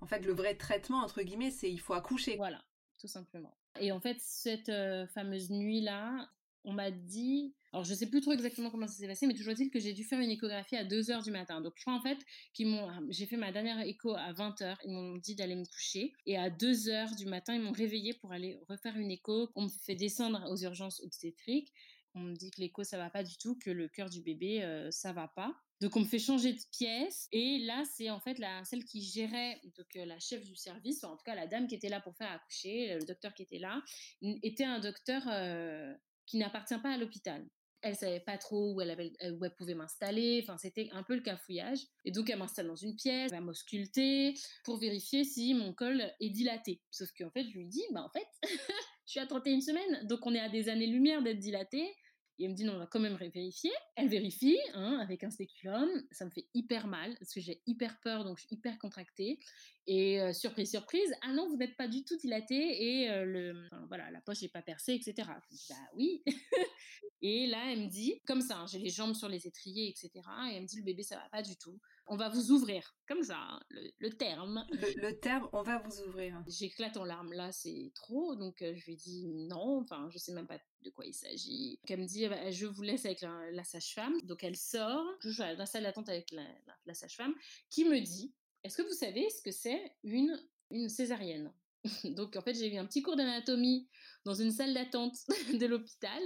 [0.01, 2.37] en fait, le vrai traitement entre guillemets, c'est il faut accoucher.
[2.37, 2.63] Voilà,
[2.99, 3.57] tout simplement.
[3.81, 4.71] Et en fait, cette
[5.13, 6.29] fameuse nuit-là,
[6.63, 9.51] on m'a dit, alors je sais plus trop exactement comment ça s'est passé, mais toujours
[9.51, 11.59] est-il que j'ai dû faire une échographie à 2 heures du matin.
[11.59, 12.17] Donc je crois en fait
[12.53, 15.65] qu'ils m'ont, j'ai fait ma dernière écho à 20 heures, ils m'ont dit d'aller me
[15.65, 19.49] coucher, et à 2 heures du matin, ils m'ont réveillée pour aller refaire une écho.
[19.55, 21.73] On me fait descendre aux urgences obstétriques.
[22.13, 24.63] On me dit que l'écho ça va pas du tout, que le cœur du bébé
[24.63, 25.53] euh, ça va pas.
[25.81, 29.01] Donc on me fait changer de pièce et là c'est en fait la celle qui
[29.01, 31.99] gérait donc euh, la chef du service, en tout cas la dame qui était là
[31.99, 33.83] pour faire accoucher, le docteur qui était là,
[34.21, 35.93] était un docteur euh,
[36.25, 37.45] qui n'appartient pas à l'hôpital.
[37.81, 40.41] Elle savait pas trop où elle, avait, euh, où pouvait m'installer.
[40.43, 41.79] Enfin, c'était un peu le cafouillage.
[42.03, 44.33] Et donc, elle m'installe dans une pièce, elle va m'ausculter
[44.63, 46.81] pour vérifier si mon col est dilaté.
[46.91, 48.27] Sauf qu'en fait, je lui dis, bah en fait,
[49.05, 51.95] je suis à 31 semaines, donc on est à des années-lumière d'être dilaté.
[52.37, 53.71] Et elle me dit, non, on va quand même vérifier.
[53.95, 55.89] Elle vérifie, hein, avec un spéculum.
[56.11, 59.39] Ça me fait hyper mal, parce que j'ai hyper peur, donc je suis hyper contractée.
[59.87, 63.69] Et euh, surprise, surprise, ah non, vous n'êtes pas du tout dilaté, et euh, le,
[63.87, 65.29] voilà, la poche n'est pas percée, etc.
[65.43, 66.23] Je dis, bah oui.
[67.21, 70.11] et là, elle me dit, comme ça, hein, j'ai les jambes sur les étriers, etc.
[70.51, 71.79] Et elle me dit, le bébé, ça va pas du tout.
[72.07, 74.65] On va vous ouvrir, comme ça, hein, le, terme.
[74.71, 76.43] Le, terme, on va vous ouvrir.
[76.47, 78.35] J'éclate en larmes, là, c'est trop.
[78.35, 81.79] Donc, euh, je lui dis non, enfin, je sais même pas de quoi il s'agit.
[81.89, 84.13] Elle me dit, bah, je vous laisse avec la, sage-femme.
[84.23, 87.33] Donc elle sort, je suis dans la salle d'attente avec la, sage-femme,
[87.69, 90.39] qui me dit, est-ce que vous savez ce que c'est une,
[90.71, 91.51] une césarienne?
[92.15, 93.87] Donc en fait j'ai eu un petit cours d'anatomie
[94.23, 95.17] dans une salle d'attente
[95.53, 96.21] de l'hôpital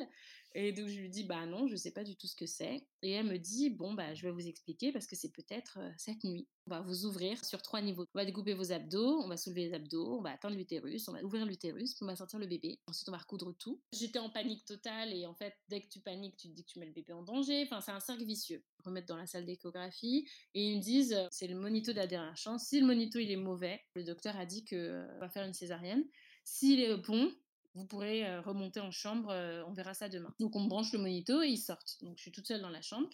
[0.56, 2.88] et donc je lui dis bah non je sais pas du tout ce que c'est
[3.02, 6.24] et elle me dit bon bah je vais vous expliquer parce que c'est peut-être cette
[6.24, 8.06] nuit on va vous ouvrir sur trois niveaux.
[8.14, 11.14] On va découper vos abdos, on va soulever les abdos, on va atteindre l'utérus, on
[11.14, 12.80] va ouvrir l'utérus, on va sortir le bébé.
[12.86, 13.82] Ensuite, on va recoudre tout.
[13.92, 16.72] J'étais en panique totale et en fait, dès que tu paniques, tu te dis que
[16.72, 17.64] tu mets le bébé en danger.
[17.64, 18.64] Enfin, c'est un cercle vicieux.
[18.86, 22.38] Remettre dans la salle d'échographie et ils me disent c'est le monito de la dernière
[22.38, 22.66] chance.
[22.66, 26.04] Si le monito il est mauvais, le docteur a dit que va faire une césarienne.
[26.44, 27.32] S'il est bon,
[27.80, 30.34] vous pourrez euh, remonter en chambre, euh, on verra ça demain.
[30.40, 31.98] Donc on branche le monito et ils sortent.
[32.02, 33.10] Donc je suis toute seule dans la chambre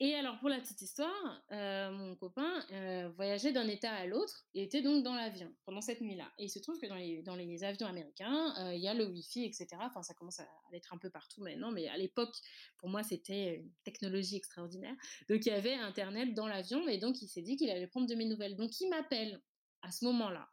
[0.00, 2.64] et alors, pour la petite histoire, euh, mon copain
[3.16, 6.32] voyageait d'un état à l'autre et était donc dans l'avion pendant cette nuit-là.
[6.38, 6.86] Et il se trouve que
[7.22, 9.68] dans les, avions américains, il y a le Wi-Fi, etc.
[9.82, 12.34] Enfin, ça commence à, être un peu partout maintenant, mais à l'époque,
[12.78, 14.96] pour moi, c'était une technologie extraordinaire.
[15.28, 18.08] Donc, il y avait Internet dans l'avion et donc il s'est dit qu'il allait prendre
[18.08, 18.56] de mes nouvelles.
[18.56, 19.40] Donc, il m'appelle
[19.82, 20.48] à ce moment-là.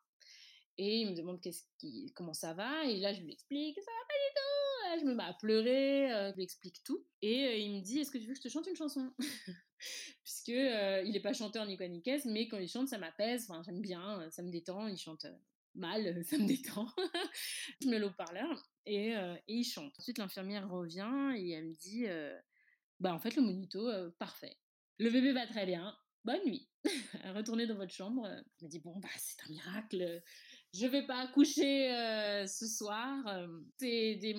[0.82, 2.86] Et il me demande qu'est-ce qui, comment ça va.
[2.86, 4.52] Et là, je lui explique, ça va pas du tout
[5.00, 7.06] je me mets à pleurer, euh, je lui explique tout.
[7.22, 9.12] Et euh, il me dit, est-ce que tu veux que je te chante une chanson?
[10.24, 12.98] Puisque euh, il n'est pas chanteur ni quoi ni qu'est-ce, mais quand il chante, ça
[12.98, 15.26] m'apaise, enfin, j'aime bien, ça me détend, il chante
[15.76, 16.88] mal, ça me détend.
[17.82, 19.94] je mets le haut-parleur et, et, il chante.
[20.00, 22.06] Ensuite, l'infirmière revient et elle me dit,
[23.00, 23.89] bah en fait, le monito,
[24.20, 24.58] parfait.
[25.00, 26.67] Le bébé va très bien, bonne nuit.
[27.36, 28.30] Retournez dans votre chambre.
[28.60, 30.22] Je me dis, bon, bah, c'est un miracle.
[30.74, 33.28] Je vais pas accoucher euh, ce soir.
[33.28, 34.36] Euh, c'est des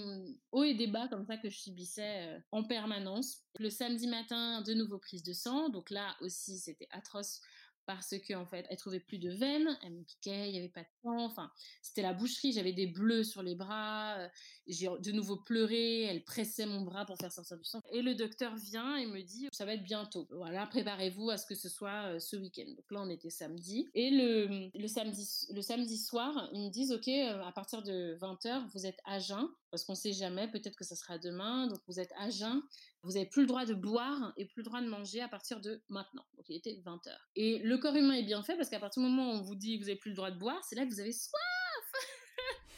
[0.50, 3.42] hauts et des bas comme ça que je subissais euh, en permanence.
[3.58, 5.68] Le samedi matin, de nouveau prise de sang.
[5.68, 7.42] Donc là aussi, c'était atroce
[7.86, 10.68] parce que en fait, elle trouvait plus de veines, elle me piquait, il y avait
[10.68, 11.50] pas de sang, enfin,
[11.82, 14.28] c'était la boucherie, j'avais des bleus sur les bras, euh,
[14.66, 17.80] j'ai de nouveau pleuré, elle pressait mon bras pour faire sortir du sang.
[17.90, 20.26] Et le docteur vient et me dit ça va être bientôt.
[20.30, 22.68] Voilà, préparez-vous à ce que ce soit euh, ce week-end.
[22.68, 27.52] Donc là, on était samedi et le, samedi soir, ils me disent OK, euh, à
[27.52, 31.18] partir de 20h, vous êtes à jeun parce qu'on sait jamais, peut-être que ça sera
[31.18, 31.66] demain.
[31.66, 32.62] Donc vous êtes à jeun,
[33.02, 35.60] vous n'avez plus le droit de boire et plus le droit de manger à partir
[35.60, 36.24] de maintenant.
[36.36, 37.10] Donc il était 20h.
[37.36, 39.54] Et le corps humain est bien fait parce qu'à partir du moment où on vous
[39.54, 41.32] dit que vous n'avez plus le droit de boire, c'est là que vous avez soif.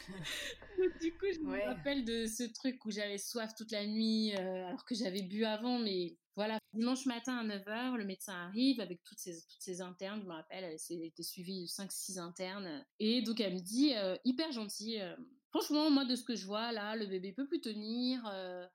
[1.00, 4.66] du coup, je me rappelle de ce truc où j'avais soif toute la nuit euh,
[4.66, 6.58] alors que j'avais bu avant, mais voilà.
[6.72, 10.20] Dimanche matin à 9h, le médecin arrive avec toutes ces internes.
[10.22, 12.84] Je me rappelle, elle, était suivie de 5-6 internes.
[12.98, 15.14] Et donc, elle me dit, euh, hyper gentille, euh,
[15.50, 18.26] franchement, moi, de ce que je vois, là, le bébé peut plus tenir.
[18.32, 18.66] Euh,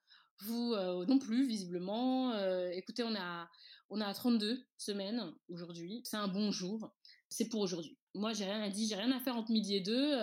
[0.42, 2.34] vous euh, non plus, visiblement.
[2.34, 3.50] Euh, écoutez, on a,
[3.90, 6.02] on a 32 semaines aujourd'hui.
[6.04, 6.94] C'est un bon jour.
[7.30, 7.98] C'est pour aujourd'hui.
[8.16, 10.14] Moi, j'ai rien à dire, j'ai rien à faire entre midi et deux.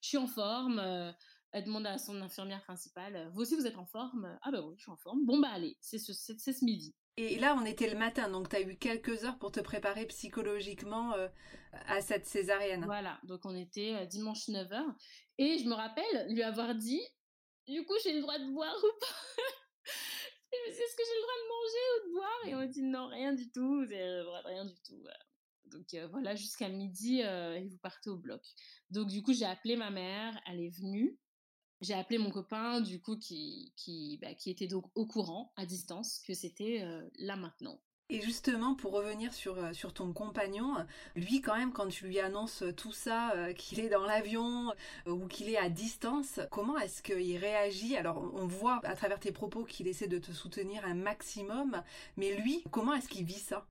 [0.00, 0.80] je suis en forme.
[1.50, 4.38] elle demande à son infirmière principale Vous aussi, vous êtes en forme?
[4.42, 5.24] Ah, bah oui, je suis en forme.
[5.24, 6.94] Bon, bah allez, c'est ce, ce midi.
[7.18, 10.06] Et là, on était le matin, donc tu as eu quelques heures pour te préparer
[10.06, 11.28] psychologiquement euh,
[11.86, 12.84] à cette césarienne.
[12.86, 14.82] Voilà, donc on était euh, dimanche 9h.
[15.36, 17.02] Et je me rappelle lui avoir dit,
[17.66, 19.42] du coup, j'ai le droit de boire ou pas?
[20.52, 22.46] Est-ce que j'ai le droit de manger ou de boire?
[22.46, 25.02] Et on m'a dit non, rien du tout, rien du tout.
[25.66, 28.42] Donc voilà, jusqu'à midi, et vous partez au bloc.
[28.90, 31.18] Donc du coup, j'ai appelé ma mère, elle est venue.
[31.80, 35.64] J'ai appelé mon copain, du coup, qui, qui, bah, qui était donc au courant, à
[35.64, 36.84] distance, que c'était
[37.16, 37.80] là maintenant.
[38.12, 40.74] Et justement, pour revenir sur, euh, sur ton compagnon,
[41.16, 44.70] lui quand même, quand tu lui annonces tout ça, euh, qu'il est dans l'avion
[45.06, 47.96] euh, ou qu'il est à distance, comment est-ce qu'il réagit?
[47.96, 51.82] Alors on voit à travers tes propos qu'il essaie de te soutenir un maximum,
[52.18, 53.66] mais lui, comment est-ce qu'il vit ça?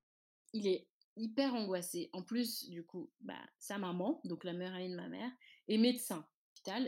[0.54, 2.10] Il est hyper angoissé.
[2.12, 5.30] En plus, du coup, bah, sa maman, donc la mère amie de ma mère,
[5.68, 6.26] est médecin.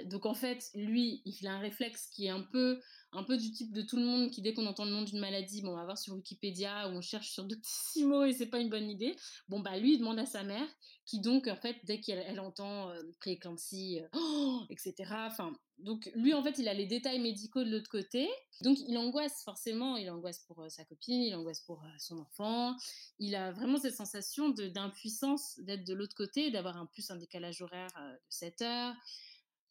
[0.06, 2.80] Donc en fait, lui, il a un réflexe qui est un peu,
[3.12, 5.20] un peu du type de tout le monde qui dès qu'on entend le nom d'une
[5.20, 8.60] maladie, bon, on va voir sur Wikipédia ou on cherche sur Doctissimo et c'est pas
[8.60, 9.16] une bonne idée.
[9.50, 10.68] Bon bah lui, il demande à sa mère,
[11.06, 14.94] qui donc en fait dès qu'elle entend euh, prééclampsie, euh, oh, etc.
[15.26, 18.30] Enfin, donc lui en fait, il a les détails médicaux de l'autre côté.
[18.62, 22.76] Donc il angoisse forcément, il angoisse pour euh, sa copine, il angoisse pour son enfant.
[23.18, 27.60] Il a vraiment cette sensation d'impuissance d'être de l'autre côté, d'avoir un plus un décalage
[27.64, 28.96] horaire de 7 heures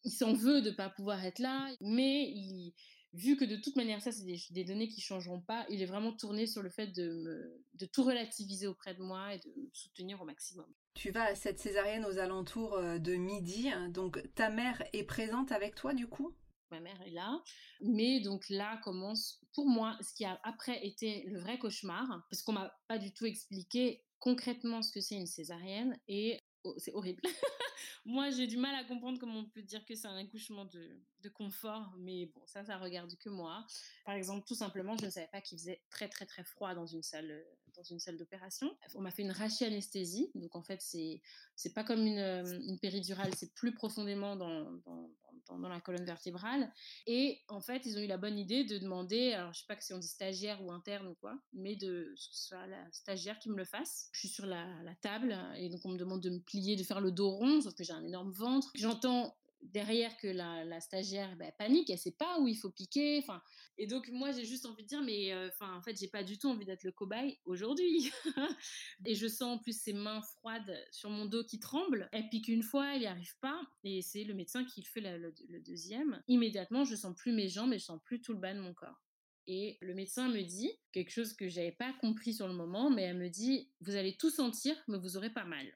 [0.03, 2.73] il s'en veut de ne pas pouvoir être là, mais il,
[3.13, 5.85] vu que de toute manière, ça, c'est des, données qui ne changeront pas, il est
[5.85, 9.69] vraiment tourné sur le fait de, de tout relativiser auprès de moi et de me
[9.71, 10.65] soutenir au maximum.
[10.95, 15.03] Tu vas à cette césarienne aux alentours euh, de midi, hein, donc ta mère est
[15.03, 16.35] présente avec toi du coup?
[16.71, 17.39] Ma mère est là,
[17.81, 22.41] mais donc là commence pour moi ce qui a après été le vrai cauchemar, parce
[22.41, 26.93] qu'on m'a pas du tout expliqué concrètement ce que c'est une césarienne et oh, c'est
[26.93, 27.21] horrible.
[28.05, 31.01] Moi, j'ai du mal à comprendre comment on peut dire que c'est un accouchement de,
[31.21, 33.65] de, confort, mais bon, ça, ça regarde que moi.
[34.05, 36.85] Par exemple, tout simplement, je ne savais pas qu'il faisait très, très, très froid dans
[36.85, 38.75] une salle, dans une salle d'opération.
[38.95, 41.21] On m'a fait une rachianesthésie, donc en fait, c'est,
[41.55, 42.19] c'est pas comme une,
[42.67, 45.09] une péridurale, c'est plus profondément dans, dans,
[45.47, 46.71] dans, dans, la colonne vertébrale.
[47.07, 49.79] Et en fait, ils ont eu la bonne idée de demander, alors je sais pas
[49.79, 53.49] si on dit stagiaire ou interne ou quoi, mais de ce soit la stagiaire qui
[53.49, 54.09] me le fasse.
[54.13, 56.83] Je suis sur la, la table et donc on me demande de me plier, de
[56.83, 58.71] faire le dos rond, sauf que j'ai un énorme ventre.
[58.75, 59.35] J'entends
[59.71, 63.19] derrière que la, stagiaire bah, panique, elle sait pas où il faut piquer.
[63.19, 63.41] Enfin,
[63.77, 66.23] et donc moi j'ai juste envie de dire, mais euh, enfin en fait j'ai pas
[66.23, 68.11] du tout envie d'être le cobaye aujourd'hui.
[69.05, 72.09] et je sens en plus ses mains froides sur mon dos qui tremblent.
[72.11, 75.33] Elle pique une fois, elle n'y arrive pas, et c'est le médecin qui fait le,
[75.61, 76.21] deuxième.
[76.27, 78.73] Immédiatement, je sens plus mes jambes et je sens plus tout le bas de mon
[78.73, 79.01] corps.
[79.47, 83.03] Et le médecin me dit quelque chose que j'avais pas compris sur le moment, mais
[83.03, 85.67] elle me dit vous allez tout sentir, mais vous aurez pas mal.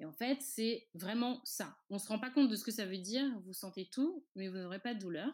[0.00, 1.76] Et en fait, c'est vraiment ça.
[1.90, 4.24] On ne se rend pas compte de ce que ça veut dire, vous sentez tout,
[4.36, 5.32] mais vous n'aurez pas de douleur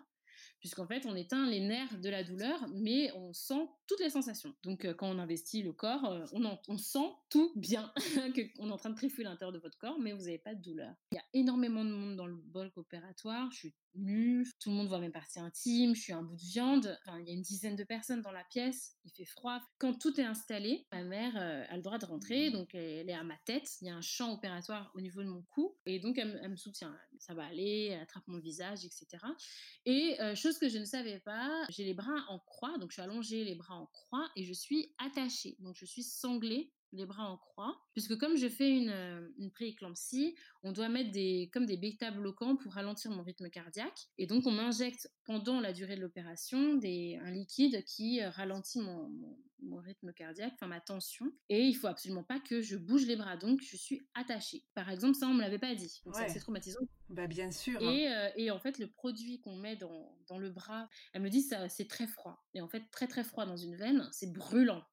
[0.64, 4.54] puisqu'en fait, on éteint les nerfs de la douleur, mais on sent toutes les sensations.
[4.62, 6.24] Donc, euh, quand on investit le corps, euh,
[6.68, 7.92] on, sent tout bien,
[8.56, 10.62] qu'on est en train de trifouiller l'intérieur de votre corps, mais vous n'avez pas de
[10.62, 10.94] douleur.
[11.12, 13.50] Il y a énormément de monde dans le bloc opératoire.
[13.50, 16.40] Je suis nue, tout le monde voit mes parties intimes, je suis un bout de
[16.40, 16.98] viande.
[17.06, 19.60] Enfin, il y a une dizaine de personnes dans la pièce, il fait froid.
[19.78, 23.14] Quand tout est installé, ma mère euh, a le droit de rentrer, donc elle est
[23.14, 23.68] à ma tête.
[23.80, 26.50] Il y a un champ opératoire au niveau de mon cou, et donc elle, elle
[26.50, 26.94] me soutient.
[27.18, 29.06] Ça va aller, elle attrape mon visage, etc.
[29.84, 32.94] Et euh, chose que je ne savais pas, j'ai les bras en croix, donc je
[32.94, 35.56] suis allongée les bras en croix et je suis attachée.
[35.60, 39.50] Donc je suis sanglée les bras en croix, puisque comme je fais une, euh, une
[39.50, 44.08] prééclampsie, on doit mettre des, comme des bêta-bloquants pour ralentir mon rythme cardiaque.
[44.18, 49.10] Et donc, on m'injecte pendant la durée de l'opération un liquide qui euh, ralentit mon,
[49.62, 51.26] mon, rythme cardiaque, enfin ma tension.
[51.48, 54.64] Et il faut absolument pas que je bouge les bras, donc je suis attachée.
[54.74, 56.00] Par exemple, ça, on me l'avait pas dit.
[56.04, 56.80] Donc, c'est traumatisant.
[57.08, 57.80] Bah, bien sûr.
[57.82, 61.30] Et, euh, et en fait, le produit qu'on met dans, dans le bras, elle me
[61.30, 62.44] dit, ça, c'est très froid.
[62.54, 64.84] Et en fait, très très froid dans une veine, c'est brûlant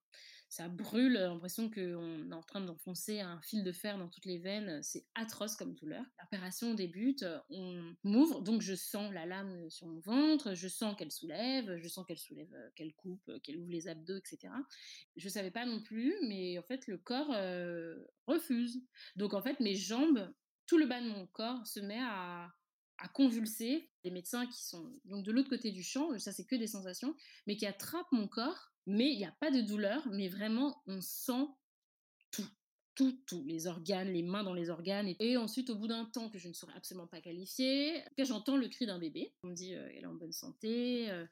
[0.51, 4.37] ça brûle, l'impression qu'on est en train d'enfoncer un fil de fer dans toutes les
[4.37, 6.03] veines, c'est atroce comme douleur.
[6.19, 11.09] L'opération débute, on m'ouvre, donc je sens la lame sur mon ventre, je sens qu'elle
[11.09, 14.53] soulève, je sens qu'elle soulève, qu'elle coupe, qu'elle ouvre les abdos, etc.
[15.15, 17.33] Je savais pas non plus, mais en fait le corps
[18.27, 18.83] refuse.
[19.15, 20.33] Donc en fait mes jambes,
[20.67, 22.53] tout le bas de mon corps se met à,
[23.01, 23.89] à convulser.
[24.03, 27.15] Les médecins qui sont donc de l'autre côté du champ, ça c'est que des sensations,
[27.45, 31.01] mais qui attrapent mon corps mais il n'y a pas de douleur, mais vraiment, on
[31.01, 31.47] sent
[32.31, 32.47] tout,
[32.95, 35.13] tout, tout, les organes, les mains dans les organes.
[35.19, 38.67] Et, ensuite, au bout d'un temps que je ne saurais absolument pas qualifier, j'entends le
[38.67, 39.33] cri d'un bébé.
[39.43, 41.25] On me dit, euh, elle est en bonne santé, euh,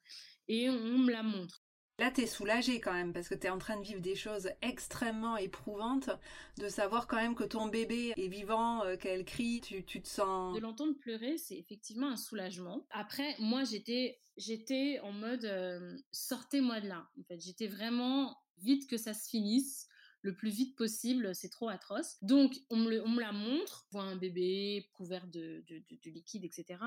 [0.48, 1.59] et on me la montre.
[2.00, 5.36] Là, t'es soulagée quand même parce que t'es en train de vivre des choses extrêmement
[5.36, 6.10] éprouvantes,
[6.58, 10.08] de savoir quand même que ton bébé est vivant, euh, qu'elle crie, tu, tu, te
[10.08, 10.56] sens.
[10.56, 12.86] De l'entendre pleurer, c'est effectivement un soulagement.
[12.92, 17.10] Après, moi, j'étais, j'étais en mode euh, sortez-moi de là.
[17.20, 19.90] En fait, j'étais vraiment vite que ça se finisse
[20.22, 22.18] le plus vite possible, c'est trop atroce.
[22.22, 26.10] Donc, on me, on me, la montre, on voit un bébé couvert de, de, de,
[26.10, 26.80] liquide, etc.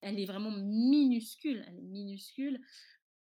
[0.00, 2.60] Elle est vraiment minuscule, elle est minuscule.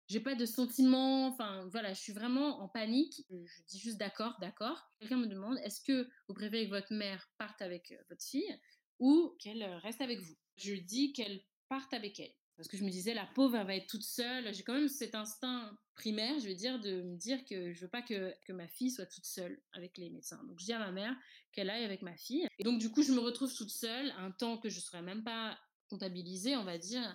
[0.09, 3.25] J'ai pas de sentiments, enfin voilà, je suis vraiment en panique.
[3.31, 4.81] Je dis juste d'accord, d'accord.
[5.01, 8.61] Quelqu'un me demande est-ce que vous préférez que votre mère parte avec euh, votre fille
[8.99, 10.37] ou qu'elle euh, reste avec vous?
[10.57, 12.33] Je dis qu'elle parte avec elle.
[12.57, 14.55] Parce que je me disais, la pauvre, elle va être toute seule.
[14.55, 17.91] J'ai quand même cet instinct primaire, je veux dire, de me dire que je veux
[17.91, 20.43] pas que, que ma fille soit toute seule avec les médecins.
[20.45, 21.15] Donc, je dis à ma mère
[21.53, 22.47] qu'elle aille avec ma fille.
[22.59, 25.03] Et donc, du coup, je me retrouve toute seule, un temps que je ne serais
[25.03, 25.59] même pas
[25.91, 27.15] comptabilisé, on va dire,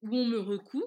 [0.00, 0.84] où on me recoue.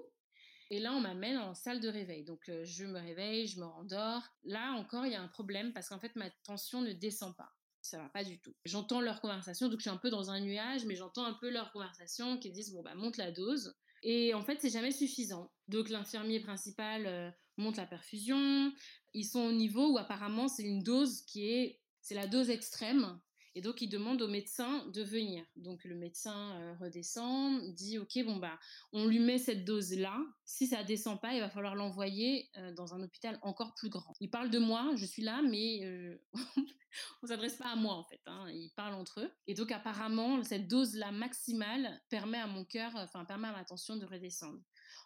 [0.74, 2.24] Et là, on m'amène en salle de réveil.
[2.24, 4.24] Donc, euh, je me réveille, je me rendors.
[4.44, 7.54] Là encore, il y a un problème parce qu'en fait, ma tension ne descend pas
[7.86, 8.56] ça va pas du tout.
[8.64, 11.50] J'entends leur conversation, donc je suis un peu dans un nuage, mais j'entends un peu
[11.50, 13.76] leur conversation qui disent bon bah monte la dose.
[14.04, 15.52] Et en fait, c'est jamais suffisant.
[15.68, 18.72] Donc l'infirmier principal euh, monte la perfusion.
[19.14, 23.20] Ils sont au niveau où apparemment c'est une dose qui est c'est la dose extrême
[23.56, 25.46] et donc, il demande au médecin de venir.
[25.56, 28.60] Donc, le médecin euh, redescend, dit Ok, bon, bah,
[28.94, 30.20] on lui met cette dose-là.
[30.44, 34.16] Si ça descend pas, il va falloir l'envoyer euh, dans un hôpital encore plus grand.
[34.20, 36.18] Il parle de moi, je suis là, mais euh,
[37.22, 38.22] on s'adresse pas à moi, en fait.
[38.26, 38.50] Hein.
[38.50, 39.32] Ils parlent entre eux.
[39.46, 43.98] Et donc, apparemment, cette dose-là maximale permet à mon cœur, enfin, permet à ma tension
[43.98, 44.60] de redescendre.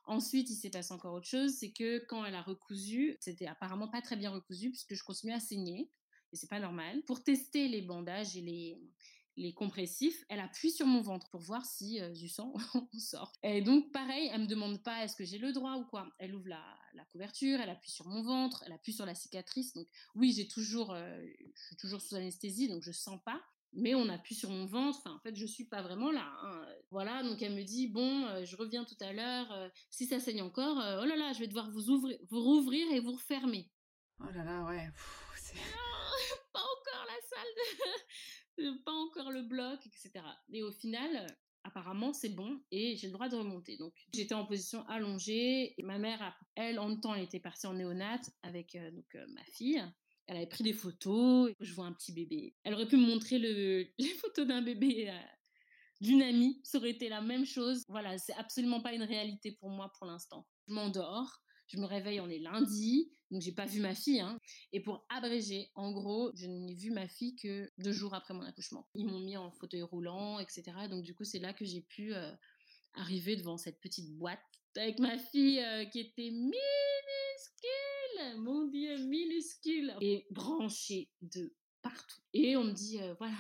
[0.06, 3.90] Ensuite, il s'est passé encore autre chose, c'est que quand elle a recousu, c'était apparemment
[3.90, 5.92] pas très bien recousu puisque je continuais à saigner
[6.32, 7.04] et c'est pas normal.
[7.04, 8.80] Pour tester les bandages et les,
[9.38, 12.54] les compressifs, elle appuie sur mon ventre pour voir si euh, du sang
[13.00, 13.32] sort.
[13.44, 16.10] Et donc, pareil, elle me demande pas est-ce que j'ai le droit ou quoi.
[16.18, 16.64] Elle ouvre la,
[16.96, 19.74] la, couverture, elle appuie sur mon ventre, elle appuie sur la cicatrice.
[19.74, 21.24] Donc, oui, j'ai toujours, euh,
[21.56, 23.40] je suis toujours sous anesthésie, donc je sens pas.
[23.74, 24.98] Mais on appuie sur mon ventre.
[25.00, 26.26] Enfin, en fait, je suis pas vraiment là.
[26.44, 26.66] Hein.
[26.90, 27.22] Voilà.
[27.22, 29.72] Donc, elle me dit bon, euh, je reviens tout à l'heure.
[29.92, 33.00] si ça saigne encore, oh là là, je vais devoir vous ouvrir, vous rouvrir et
[33.02, 33.70] vous refermer.
[34.20, 34.90] Oh là là, ouais.
[35.54, 35.97] la
[37.38, 40.24] salle, pas encore le bloc, etc.
[40.52, 41.28] Et au final,
[41.64, 43.78] apparemment, c'est bon et j'ai le droit de remonter.
[43.78, 47.68] Donc, j'étais en position allongée et ma mère, elle, en même temps, elle était partie
[47.68, 49.84] en néonate avec euh, donc, euh, ma fille.
[50.28, 51.52] Elle avait pris des photos.
[51.60, 52.56] Je vois un petit bébé.
[52.64, 55.20] Elle aurait pu me montrer le, les photos d'un bébé euh,
[56.02, 56.60] d'une amie.
[56.64, 57.84] Ça aurait été la même chose.
[57.88, 60.48] Voilà, c'est absolument pas une réalité pour moi pour l'instant.
[60.68, 61.42] Je m'endors.
[61.68, 64.22] Je me réveille, on est lundi, donc j'ai pas vu ma fille.
[64.22, 64.40] Hein.
[64.72, 68.44] Et pour abréger, en gros, je n'ai vu ma fille que deux jours après mon
[68.44, 68.88] accouchement.
[68.94, 70.64] Ils m'ont mis en fauteuil roulant, etc.
[70.90, 72.32] Donc du coup, c'est là que j'ai pu euh,
[72.94, 74.40] arriver devant cette petite boîte
[74.76, 76.54] avec ma fille euh, qui était minuscule,
[78.38, 82.22] mon Dieu, minuscule, et branchée de partout.
[82.34, 83.36] Et on me dit, euh, voilà,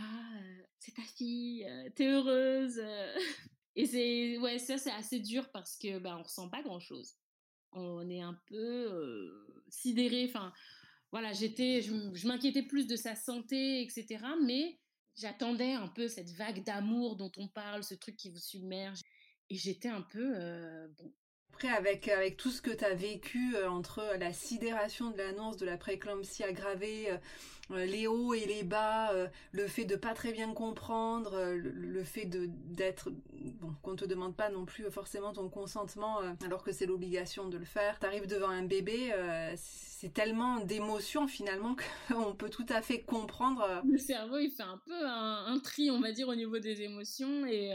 [0.79, 2.81] c'est ta fille, t'es heureuse.
[3.79, 7.15] Et c'est ouais, ça c'est assez dur parce que bah, on ressent pas grand chose
[7.71, 10.25] on est un peu sidéré.
[10.27, 10.53] Enfin,
[11.11, 14.19] voilà, j'étais, je, m'inquiétais plus de sa santé, etc.
[14.43, 14.79] Mais
[15.15, 19.01] j'attendais un peu cette vague d'amour dont on parle, ce truc qui vous submerge.
[19.49, 20.33] Et j'étais un peu,
[20.97, 21.13] bon,
[21.57, 25.65] après, avec, tout ce que tu as vécu euh, entre la sidération de l'annonce de
[25.65, 27.17] la préclampsie aggravée, euh,
[27.71, 29.11] euh, les hauts et les bas,
[29.51, 34.49] le fait de pas très bien comprendre, le, fait d'être bon qu'on te demande pas
[34.49, 37.99] non plus forcément ton consentement alors que c'est l'obligation de le faire.
[37.99, 39.11] T'arrives devant un bébé,
[39.57, 41.75] c'est tellement d'émotions finalement
[42.07, 43.81] qu'on peut tout à fait comprendre.
[43.85, 46.83] Le cerveau il fait un peu un, un tri on va dire au niveau des
[46.83, 47.73] émotions et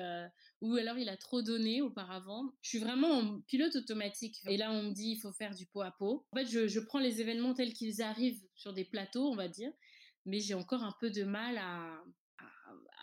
[0.63, 2.55] ou alors il a trop donné auparavant.
[2.63, 4.39] Je suis vraiment en pilote automatique.
[4.49, 6.25] Et là, on me dit il faut faire du pot à pot.
[6.33, 9.73] En fait, je, prends les événements tels qu'ils arrivent sur des plateaux, on va dire,
[10.25, 12.03] mais j'ai encore un peu de mal à,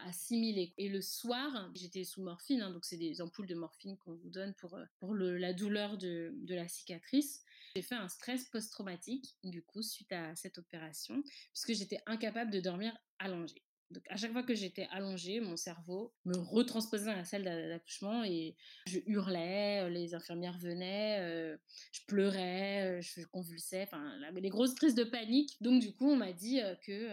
[0.06, 0.74] assimiler.
[0.78, 4.30] Et le soir, j'étais sous morphine, hein, donc c'est des ampoules de morphine qu'on vous
[4.30, 7.44] donne pour, euh, pour la douleur de, de la cicatrice.
[7.76, 12.62] J'ai fait un stress post-traumatique, du coup, suite à cette opération, puisque j'étais incapable de
[12.62, 13.62] dormir allongée.
[13.92, 18.24] Donc, à chaque fois que j'étais allongée, mon cerveau me retransposait dans la salle d'accouchement
[18.24, 21.58] et je hurlais, euh, les infirmières venaient, euh,
[21.92, 25.58] je pleurais, euh, je convulsais, enfin, les grosses crises de panique.
[25.62, 27.10] Donc, du coup, on m'a dit que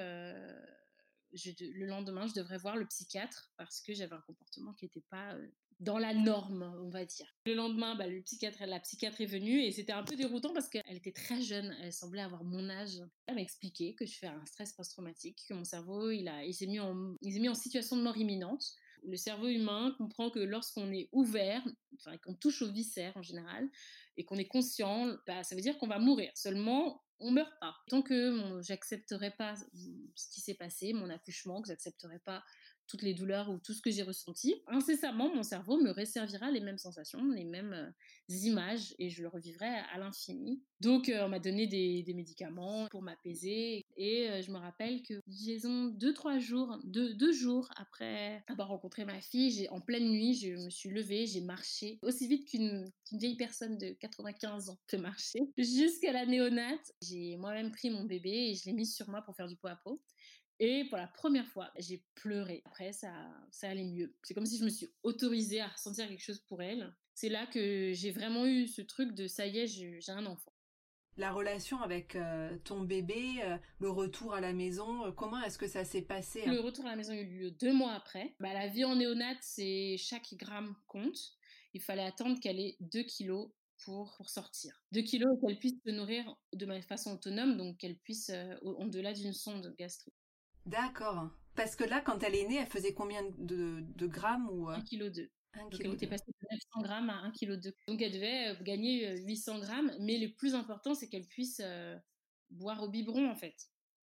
[1.32, 5.34] le lendemain, je devrais voir le psychiatre parce que j'avais un comportement qui n'était pas
[5.80, 7.26] dans la norme, on va dire.
[7.44, 11.12] Le lendemain, bah, la psychiatre est venue et c'était un peu déroutant parce qu'elle était
[11.12, 13.02] très jeune, elle semblait avoir mon âge.
[13.26, 16.66] Elle m'a expliqué que je fais un stress post-traumatique, que mon cerveau, il, il s'est
[16.66, 18.64] mis, en, mis en situation de mort imminente.
[19.02, 21.62] Le cerveau humain comprend que lorsqu'on est ouvert,
[21.98, 23.68] enfin qu'on touche aux viscères en général,
[24.16, 26.32] et qu'on est conscient, bah, ça veut dire qu'on va mourir.
[26.34, 27.74] Seulement, on meurt pas.
[27.88, 29.54] Tant que j'accepterai pas
[30.14, 32.42] ce qui s'est passé, mon accouchement, que j'accepterai pas
[32.88, 36.60] toutes les douleurs ou tout ce que j'ai ressenti, incessamment, mon cerveau me resservira les
[36.60, 40.62] mêmes sensations, les mêmes euh, images et je le revivrai à l'infini.
[40.80, 45.14] Donc, euh, on m'a donné des, médicaments pour m'apaiser et euh, je me rappelle que,
[45.26, 50.64] disons, deux, trois jours, deux, jours après avoir rencontré ma fille, en pleine nuit, je
[50.64, 55.40] me suis levée, j'ai marché aussi vite qu'une vieille personne de 95 ans peut marcher
[55.58, 56.92] jusqu'à la néonate.
[57.02, 59.68] J'ai moi-même pris mon bébé et je l'ai mis sur moi pour faire du pot
[59.68, 60.00] à pot.
[60.58, 62.62] Et pour la première fois, j'ai pleuré.
[62.64, 63.12] Après, ça,
[63.50, 64.14] ça allait mieux.
[64.22, 66.94] C'est comme si je me suis autorisée à ressentir quelque chose pour elle.
[67.14, 70.52] C'est là que j'ai vraiment eu ce truc de ça y est, j'ai un enfant.
[71.18, 75.56] La relation avec euh, ton bébé, euh, le retour à la maison, euh, comment est-ce
[75.56, 76.52] que ça s'est passé hein?
[76.52, 78.36] Le retour à la maison a eu lieu deux mois après.
[78.38, 81.18] Bah, la vie en néonate, c'est chaque gramme compte.
[81.72, 83.50] Il fallait attendre qu'elle ait 2 kilos
[83.82, 84.82] pour, pour sortir.
[84.92, 88.30] 2 kilos et qu'elle puisse se nourrir de façon autonome, donc qu'elle puisse,
[88.62, 90.14] au-delà d'une sonde gastrique.
[90.66, 91.30] D'accord.
[91.54, 94.82] Parce que là, quand elle est née, elle faisait combien de, de grammes ou 1
[94.82, 95.30] kg 2.
[95.54, 96.46] Donc elle était passée de
[96.76, 97.74] 900 grammes à 1 kg 2.
[97.88, 101.60] Donc elle devait euh, gagner 800 euh, grammes, mais le plus important, c'est qu'elle puisse
[101.64, 101.96] euh,
[102.50, 103.56] boire au biberon en fait.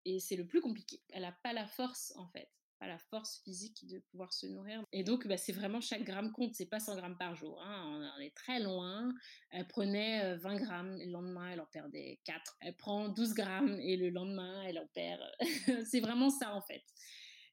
[0.06, 1.02] Et c'est le plus compliqué.
[1.10, 2.50] Elle n'a pas la force en fait
[2.86, 4.82] la force physique de pouvoir se nourrir.
[4.92, 7.60] Et donc, bah, c'est vraiment chaque gramme compte, c'est pas 100 grammes par jour.
[7.62, 8.12] Hein.
[8.16, 9.12] On est très loin.
[9.50, 12.56] Elle prenait 20 euh, grammes, le lendemain, elle en perdait 4.
[12.60, 15.20] Elle prend 12 grammes et le lendemain, elle en perd.
[15.90, 16.82] c'est vraiment ça, en fait.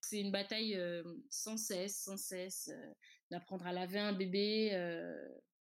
[0.01, 2.93] C'est une bataille euh, sans cesse, sans cesse, euh,
[3.29, 4.71] d'apprendre à laver un bébé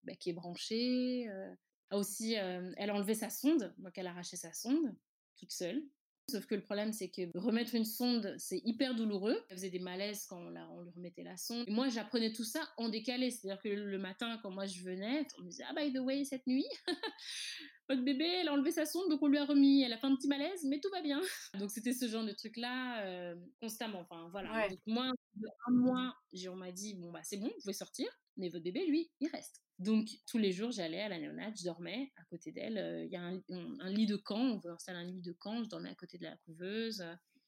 [0.05, 1.29] bah, qui est branché.
[1.93, 4.97] aussi, elle enlevait sa sonde, donc elle arrachait sa sonde
[5.37, 5.83] toute seule.
[6.31, 9.37] Sauf que le problème, c'est que remettre une sonde, c'est hyper douloureux.
[9.49, 11.65] Elle faisait des malaises quand on, on lui remettait la sonde.
[11.67, 13.31] Et moi, j'apprenais tout ça en décalé.
[13.31, 16.25] C'est-à-dire que le matin, quand moi je venais, on me disait Ah, by the way,
[16.25, 16.67] cette nuit,
[17.89, 19.83] votre bébé, elle a enlevé sa sonde, donc on lui a remis.
[19.83, 21.21] Elle a fait un petit malaise, mais tout va bien.
[21.59, 24.01] Donc c'était ce genre de truc-là euh, constamment.
[24.01, 24.69] Enfin, voilà.
[24.69, 25.11] Donc moi,
[25.67, 26.15] un mois,
[26.49, 28.07] on m'a dit Bon, bah, c'est bon, vous pouvez sortir.
[28.37, 29.63] Mais votre bébé, lui, il reste.
[29.81, 33.07] Donc, tous les jours, j'allais à la néonate, je dormais à côté d'elle.
[33.07, 35.71] Il y a un, lit de camp, on veut installer un lit de camp, je
[35.71, 37.03] dormais à côté de la couveuse.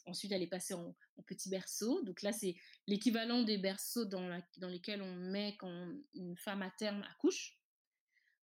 [0.07, 2.03] Ensuite, elle est passée en, petit berceau.
[2.03, 2.57] Donc là, c'est
[2.87, 7.59] l'équivalent des berceaux dans, dans lesquels on met quand une femme à terme accouche.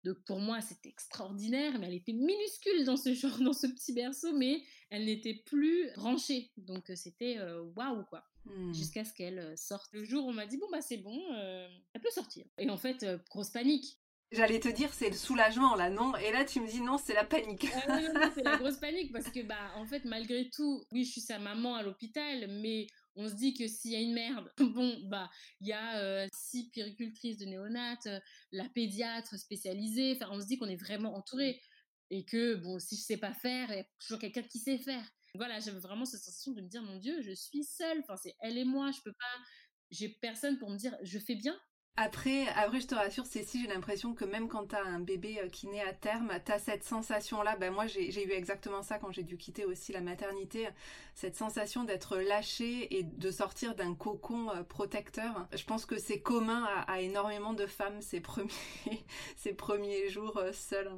[0.03, 3.93] Donc pour moi, c'était extraordinaire, mais elle était minuscule dans ce genre, dans ce petit
[3.93, 6.51] berceau, mais elle n'était plus branchée.
[6.57, 7.39] Donc c'était
[7.75, 8.28] waouh quoi.
[8.45, 8.73] Mmh.
[8.73, 9.89] Jusqu'à ce qu'elle sorte.
[9.91, 11.21] Le jour, on m'a dit bon bah c'est bon,
[11.93, 12.45] elle peut sortir.
[12.57, 13.99] Et en fait, grosse panique.
[14.31, 16.15] J'allais te dire c'est le soulagement là, non?
[16.17, 17.67] Et là tu me dis non, c'est la panique.
[17.87, 17.99] Ah
[18.33, 21.39] c'est la grosse panique parce que bah en fait malgré tout, oui je suis sa
[21.39, 22.87] maman à l'hôpital, mais
[23.19, 25.29] on se dit que s'il y a une merde, bon, bah,
[25.59, 28.19] il y a euh, six péricultrices de néonates, euh,
[28.51, 31.61] la pédiatre spécialisée, enfin, on se dit qu'on est vraiment entouré.
[32.11, 34.79] Et que, bon, si je sais pas faire, il y a toujours quelqu'un qui sait
[34.79, 35.05] faire.
[35.35, 38.35] Voilà, j'avais vraiment cette sensation de me dire, mon Dieu, je suis seule, enfin, c'est
[38.41, 39.43] elle et moi, je peux pas,
[39.91, 41.59] j'ai personne pour me dire, je fais bien,
[42.01, 45.49] après, après, je te rassure, Cécile, j'ai l'impression que même quand t'as un bébé euh,
[45.49, 47.57] qui naît à terme, t'as cette sensation-là.
[47.57, 50.69] Ben moi, j'ai eu exactement ça quand j'ai dû quitter aussi la maternité,
[51.13, 55.49] cette sensation d'être lâchée et de sortir d'un cocon euh, protecteur.
[55.53, 58.47] Je pense que c'est commun à, énormément de femmes ces premiers,
[59.35, 60.89] ces premiers jours euh, seuls.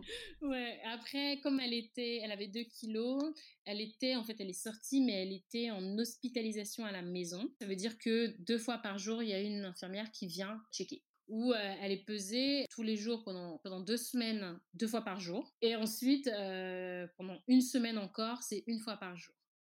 [0.44, 0.80] Ouais.
[0.86, 3.24] Après, comme elle était, elle avait 2 kilos,
[3.66, 7.54] elle était, en fait, elle est sortie, mais elle était en hospitalisation à la maison.
[7.60, 10.62] Ça veut dire que deux fois par jour, il y a une infirmière qui vient
[10.72, 15.02] checker où euh, elle est pesée tous les jours pendant, pendant deux semaines, deux fois
[15.02, 15.56] par jour.
[15.62, 19.34] Et ensuite, euh, pendant une semaine encore, c'est une fois par jour.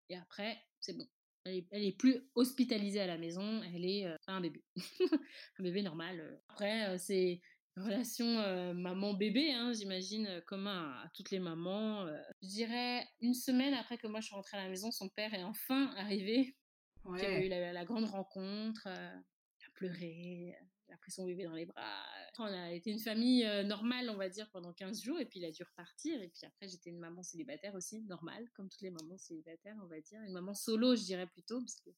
[0.10, 1.08] Et après, c'est bon.
[1.46, 4.64] Elle est, plus hospitalisée à la maison, elle est euh, un bébé.
[5.60, 6.42] un bébé normal.
[6.50, 7.40] Après, c'est
[7.82, 12.08] relation maman-bébé, hein, j'imagine, commun à, toutes les mamans.
[12.42, 15.34] je dirais une semaine après que moi je suis rentrée à la maison, son père
[15.34, 16.56] est enfin arrivé.
[17.04, 17.20] Ouais.
[17.20, 20.56] Il a eu la, la grande rencontre, il a pleuré,
[20.88, 22.04] il a pris son bébé dans les bras.
[22.40, 25.40] On a été une famille euh, normale, on va dire, pendant 15 jours, et puis
[25.40, 26.22] il a dû repartir.
[26.22, 29.88] Et puis après, j'étais une maman célibataire aussi, normale, comme toutes les mamans célibataires, on
[29.88, 30.22] va dire.
[30.22, 31.90] Une maman solo, je dirais plutôt, parce que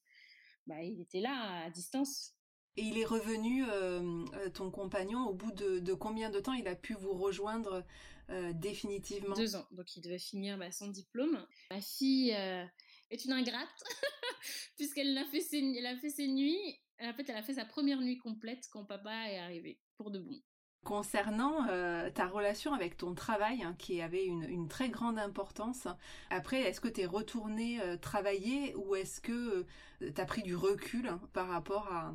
[0.66, 2.34] bah, il était là, à distance.
[2.76, 6.68] Et il est revenu, euh, euh, ton compagnon, au bout de, combien de temps il
[6.68, 7.84] a pu vous rejoindre
[8.52, 9.34] définitivement?
[9.34, 11.46] Deux ans, donc il devait finir bah, son diplôme.
[11.70, 13.68] Ma fille est une ingrate,
[14.76, 18.00] puisqu'elle a, fait elle a fait ses nuits en fait, elle a fait sa première
[18.00, 20.40] nuit complète quand papa est arrivé, pour de bon.
[20.84, 25.86] Concernant euh, ta relation avec ton travail, hein, qui avait une, très grande importance,
[26.30, 29.66] après, est-ce que tu es retourné euh, travailler ou est-ce que
[30.02, 32.14] euh, tu as pris du recul hein, par rapport à,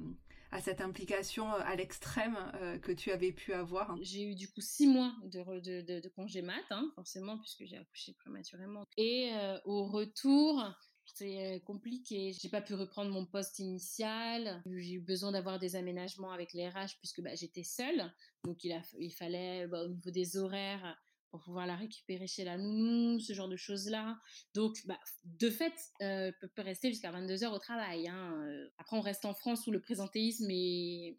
[0.62, 2.38] cette implication à l'extrême
[2.82, 6.92] que tu avais pu avoir J'ai eu du coup six mois de, congé mat, hein,
[6.96, 8.86] forcément, puisque j'ai accouché prématurément.
[8.98, 9.32] Et
[9.66, 10.64] au retour,
[11.06, 12.34] c'est compliqué.
[12.34, 14.62] J'ai pas pu reprendre mon poste initial.
[14.66, 18.12] J'ai eu besoin d'avoir des aménagements avec les RH puisque bah, j'étais seule.
[18.44, 20.98] Donc il, a, il fallait, bah, au niveau des horaires,
[21.34, 24.20] pour pouvoir la récupérer chez la nounou, ce genre de choses-là.
[24.54, 25.74] Donc, bah, de fait,
[26.04, 28.08] euh, peut, rester jusqu'à 22 heures au travail.
[28.08, 28.70] Hein.
[28.78, 31.18] Après, on reste en France où le présentéisme est,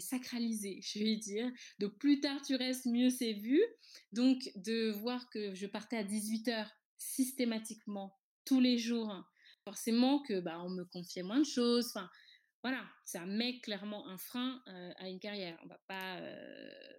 [0.00, 1.52] sacralisé, je vais dire.
[1.78, 3.60] Donc, plus tard tu restes, mieux c'est vu.
[4.12, 9.14] Donc, de voir que je partais à 18 heures systématiquement tous les jours,
[9.64, 11.92] forcément que bah, on me confiait moins de choses.
[12.62, 14.62] Voilà, ça met clairement un frein
[14.98, 15.58] à une carrière.
[15.64, 16.20] On va pas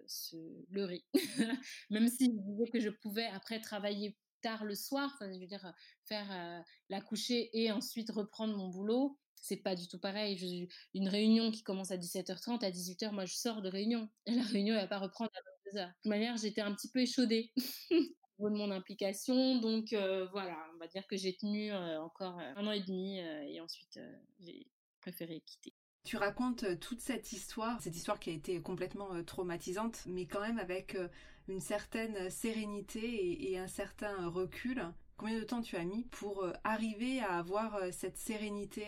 [0.06, 0.36] se
[0.70, 1.04] leurrer.
[1.90, 5.72] Même si je disais que je pouvais après travailler tard le soir, je veux dire,
[6.04, 10.68] faire la coucher et ensuite reprendre mon boulot, c'est pas du tout pareil.
[10.94, 14.08] Une réunion qui commence à 17h30, à 18h, moi je sors de réunion.
[14.26, 15.86] Et la réunion, elle va pas reprendre à 22h.
[15.88, 17.52] De toute manière, j'étais un petit peu échaudée
[17.98, 19.60] de mon implication.
[19.60, 19.92] Donc
[20.32, 23.98] voilà, on va dire que j'ai tenu encore un an et demi et ensuite
[24.40, 24.66] j'ai
[25.02, 25.74] préféré quitter.
[26.04, 30.26] Tu racontes euh, toute cette histoire, cette histoire qui a été complètement euh, traumatisante, mais
[30.26, 31.08] quand même avec euh,
[31.48, 34.82] une certaine sérénité et, un certain recul.
[35.16, 38.86] Combien de temps tu as mis pour arriver à avoir cette sérénité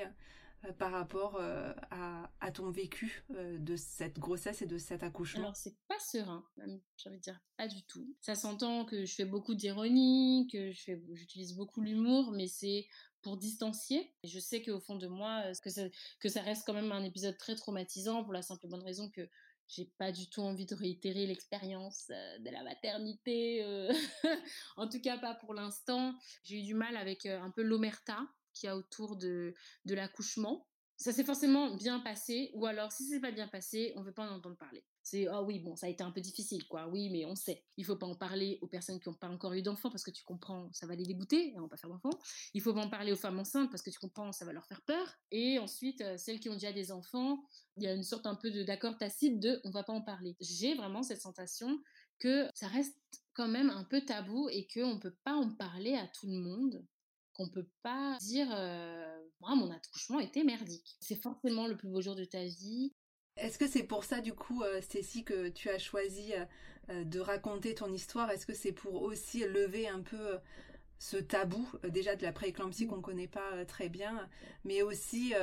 [0.79, 5.43] par rapport à, ton vécu de cette grossesse et de cet accouchement?
[5.43, 6.45] Alors c'est pas serein,
[6.97, 8.17] j'ai envie de dire pas du tout.
[8.21, 10.71] Ça s'entend que je fais beaucoup d'ironie, que
[11.13, 12.87] j'utilise beaucoup l'humour, mais c'est
[13.25, 14.15] pour distancier.
[14.23, 15.89] Et je sais qu'au fond de moi, euh,
[16.21, 19.11] que ça, reste quand même un épisode très traumatisant pour la simple et bonne raison
[19.11, 19.29] que
[19.67, 23.65] j'ai pas du tout envie de réitérer l'expérience euh, de la maternité.
[23.65, 23.93] Euh.
[24.77, 26.15] en tout cas, pas pour l'instant.
[26.45, 28.21] J'ai eu du mal avec un peu l'omerta
[28.53, 29.55] qu'il y a autour de,
[29.87, 30.69] de l'accouchement.
[30.97, 34.31] Ça s'est forcément bien passé, ou alors si c'est pas bien passé, on veut pas
[34.31, 34.85] en entendre parler.
[35.05, 36.89] C'est ah oui, bon, ça a été un peu difficile, quoi.
[36.89, 37.63] Oui, mais on sait.
[37.77, 40.11] Il faut pas en parler aux personnes qui n'ont pas encore eu d'enfants parce que
[40.11, 42.19] tu comprends, ça va les dégoûter, elles vont pas faire d'enfants.
[42.55, 44.67] Il faut pas en parler aux femmes enceintes parce que tu comprends, ça va leur
[44.67, 45.07] faire peur.
[45.31, 47.45] Et ensuite, euh, celles qui ont déjà des enfants,
[47.77, 50.37] il y a une sorte un peu d'accord tacite de on va pas en parler.
[50.41, 51.79] J'ai vraiment cette sensation
[52.19, 52.97] que ça reste
[53.35, 56.83] quand même un peu tabou et qu'on peut pas en parler à tout le monde
[57.35, 60.97] qu'on peut pas dire euh, moi mon accouchement était merdique.
[61.01, 62.95] C'est forcément le plus beau jour de ta vie.
[63.37, 66.45] Est-ce que c'est pour ça, du coup, euh, Stécie, que tu as choisi euh,
[66.91, 68.31] euh, de raconter ton histoire?
[68.31, 70.39] Est-ce que c'est pour aussi lever un peu
[70.99, 74.29] ce tabou déjà de la prééclampsie qu'on ne connaît pas très bien,
[74.65, 75.35] mais aussi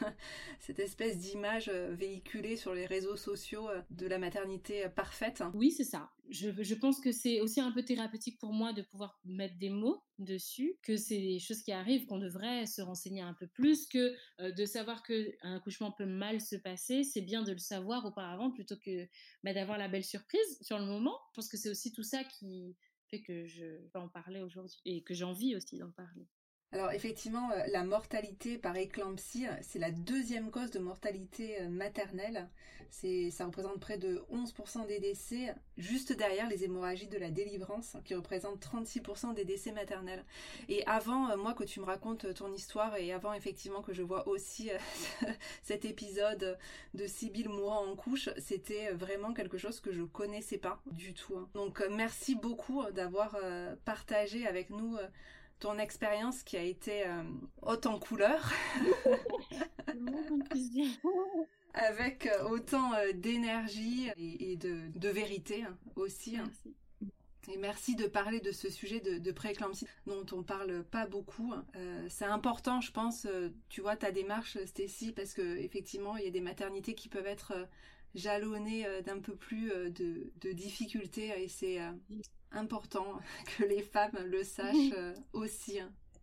[0.60, 5.42] cette espèce d'image véhiculée sur les réseaux sociaux de la maternité parfaite?
[5.52, 6.10] Oui, c'est ça.
[6.30, 10.02] Je, pense que c'est aussi un peu thérapeutique pour moi de pouvoir mettre des mots
[10.18, 14.14] dessus, que c'est des choses qui arrivent, qu'on devrait se renseigner un peu plus, que
[14.40, 18.76] de savoir qu'un accouchement peut mal se passer, c'est bien de le savoir auparavant plutôt
[18.76, 19.06] que
[19.42, 21.18] bah, d'avoir la belle surprise sur le moment.
[21.30, 22.76] Je pense que c'est aussi tout ça qui
[23.10, 26.26] fait que je peux en parler aujourd'hui et que j'ai envie aussi d'en parler.
[26.74, 32.48] Alors effectivement, euh, la mortalité par éclampsie, c'est la deuxième cause de mortalité euh, maternelle.
[32.90, 37.96] C'est, ça représente près de 11% des décès, juste derrière les hémorragies de la délivrance,
[38.04, 40.24] qui représentent 36% des décès maternels.
[40.68, 44.02] Et avant, euh, moi, que tu me racontes ton histoire, et avant effectivement que je
[44.02, 44.70] vois aussi
[45.62, 46.58] cet épisode
[46.94, 51.36] de Sibylle mourant en couche, c'était vraiment quelque chose que je connaissais pas du tout.
[51.36, 51.48] Hein.
[51.54, 53.36] Donc merci beaucoup d'avoir
[53.84, 54.98] partagé avec nous
[55.64, 57.22] ton expérience qui a été euh,
[57.62, 58.52] haute en couleurs.
[61.72, 66.36] Avec euh, autant euh, d'énergie et, de, vérité hein, aussi.
[66.36, 66.44] Hein.
[67.50, 71.54] Et merci de parler de ce sujet de, de prééclampsie dont on parle pas beaucoup.
[71.54, 71.64] Hein.
[72.08, 73.26] c'est important, je pense,
[73.70, 77.26] tu vois, ta démarche, Stécie, parce que effectivement, il y a des maternités qui peuvent
[77.26, 77.54] être
[78.14, 81.80] jalonnées d'un peu plus de, de difficultés et c'est
[82.54, 83.18] important
[83.58, 85.80] que les femmes le sachent euh, aussi.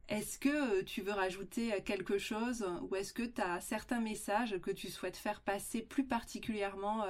[0.08, 4.02] Est-ce que euh, tu veux rajouter euh, quelque chose ou est-ce que tu as certains
[4.02, 7.06] messages que tu souhaites faire passer plus particulièrement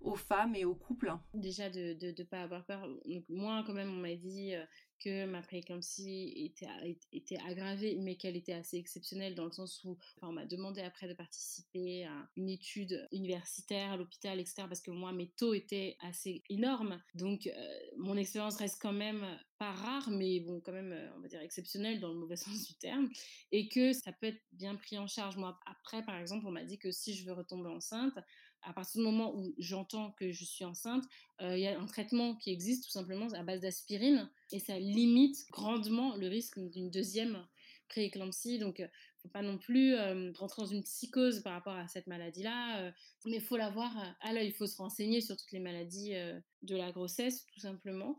[0.00, 1.14] aux femmes et aux couples?
[1.32, 2.86] Déjà de ne pas avoir peur.
[3.28, 4.54] moi, quand même, on m'a dit
[5.04, 6.66] que ma prééclampsie était,
[7.12, 11.08] était aggravée, mais qu'elle était assez exceptionnelle dans le sens où on m'a demandé après
[11.08, 14.64] de participer à une étude universitaire à l'hôpital, etc.
[14.68, 17.02] Parce que moi, mes taux étaient assez énormes.
[17.14, 17.50] Donc,
[17.98, 19.26] mon expérience reste quand même
[19.58, 22.74] pas rare, mais bon, quand même, on va dire exceptionnelle dans le mauvais sens du
[22.74, 23.08] terme.
[23.52, 25.36] Et que ça peut être bien pris en charge.
[25.36, 28.18] Moi, après, par exemple, on m'a dit que si je veux retomber enceinte,
[28.64, 31.04] à partir du moment où j'entends que je suis enceinte,
[31.40, 35.36] il y a un traitement qui existe tout simplement à base d'aspirine et ça limite
[35.50, 37.46] grandement le risque d'une deuxième
[37.88, 38.58] prééclampsie.
[38.58, 38.88] Donc, il ne
[39.22, 39.94] faut pas non plus
[40.36, 42.92] rentrer dans une psychose par rapport à cette maladie-là,
[43.26, 44.48] mais il faut l'avoir à l'œil.
[44.48, 46.14] Il faut se renseigner sur toutes les maladies
[46.62, 48.16] de la grossesse, tout simplement.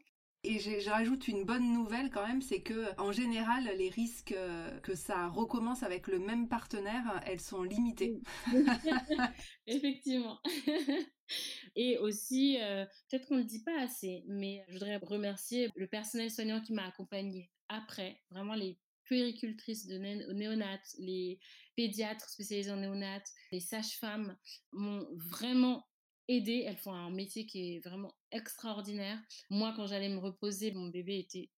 [0.48, 4.80] Et je rajoute une bonne nouvelle quand même, c'est que en général, les risques euh,
[4.82, 8.22] que ça recommence avec le même partenaire, elles sont limitées.
[9.68, 10.40] Effectivement.
[11.76, 15.88] Et aussi, euh, peut-être qu'on ne le dit pas assez, mais je voudrais remercier le
[15.88, 21.40] personnel soignant qui m'a accompagnée après, vraiment les puéricultrices de néonates, les
[21.76, 24.38] pédiatres spécialisés en néonates, les sages-femmes
[24.72, 25.88] m'ont vraiment
[26.28, 26.64] aidé.
[26.68, 29.20] Elles font un métier qui est vraiment extraordinaire.
[29.50, 31.50] Moi, quand j'allais me reposer, mon bébé était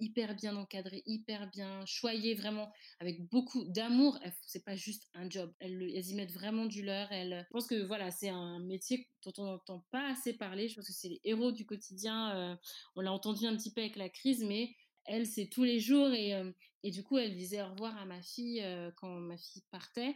[0.00, 4.18] hyper bien encadré, hyper bien choyé, vraiment avec beaucoup d'amour.
[4.42, 5.52] C'est pas juste un job.
[5.60, 7.10] Elles, y mettent vraiment du leur.
[7.12, 10.68] Elles, je pense que voilà, c'est un métier dont on n'entend pas assez parler.
[10.68, 12.36] Je pense que c'est les héros du quotidien.
[12.36, 12.56] Euh,
[12.96, 16.10] on l'a entendu un petit peu avec la crise, mais elle, c'est tous les jours.
[16.12, 16.50] Et, euh,
[16.82, 20.14] et, du coup, elle disait au revoir à ma fille euh, quand ma fille partait.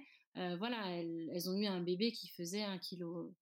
[0.59, 3.35] Voilà, elles, ont eu un bébé qui faisait un kilo,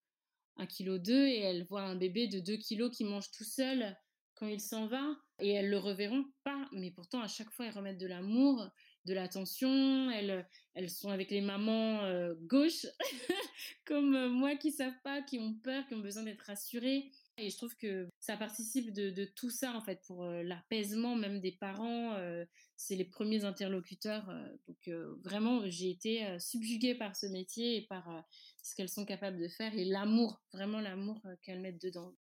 [0.57, 3.97] un kilo deux et elles voient un bébé de 2 kilos qui mange tout seul
[4.35, 5.05] quand il s'en va
[5.39, 6.69] et elles le reverront pas.
[6.73, 8.69] Mais pourtant, à chaque fois, elles remettent de l'amour,
[9.05, 10.11] de l'attention.
[10.11, 12.03] Elles, elles sont avec les mamans
[12.43, 12.87] gauches,
[13.85, 17.11] comme moi qui savent pas, qui ont peur, qui ont besoin d'être rassurées.
[17.37, 21.41] Et je trouve que ça participe de, tout ça, en fait, pour euh, l'apaisement même
[21.41, 22.15] des parents.
[22.15, 22.45] Euh,
[22.77, 24.29] c'est les premiers interlocuteurs.
[24.31, 24.89] Euh, donc,
[25.25, 28.25] vraiment, j'ai été subjuguée par ce métier et par
[28.65, 32.13] ce qu'elles sont capables de faire et l'amour, vraiment l'amour qu'elles mettent dedans.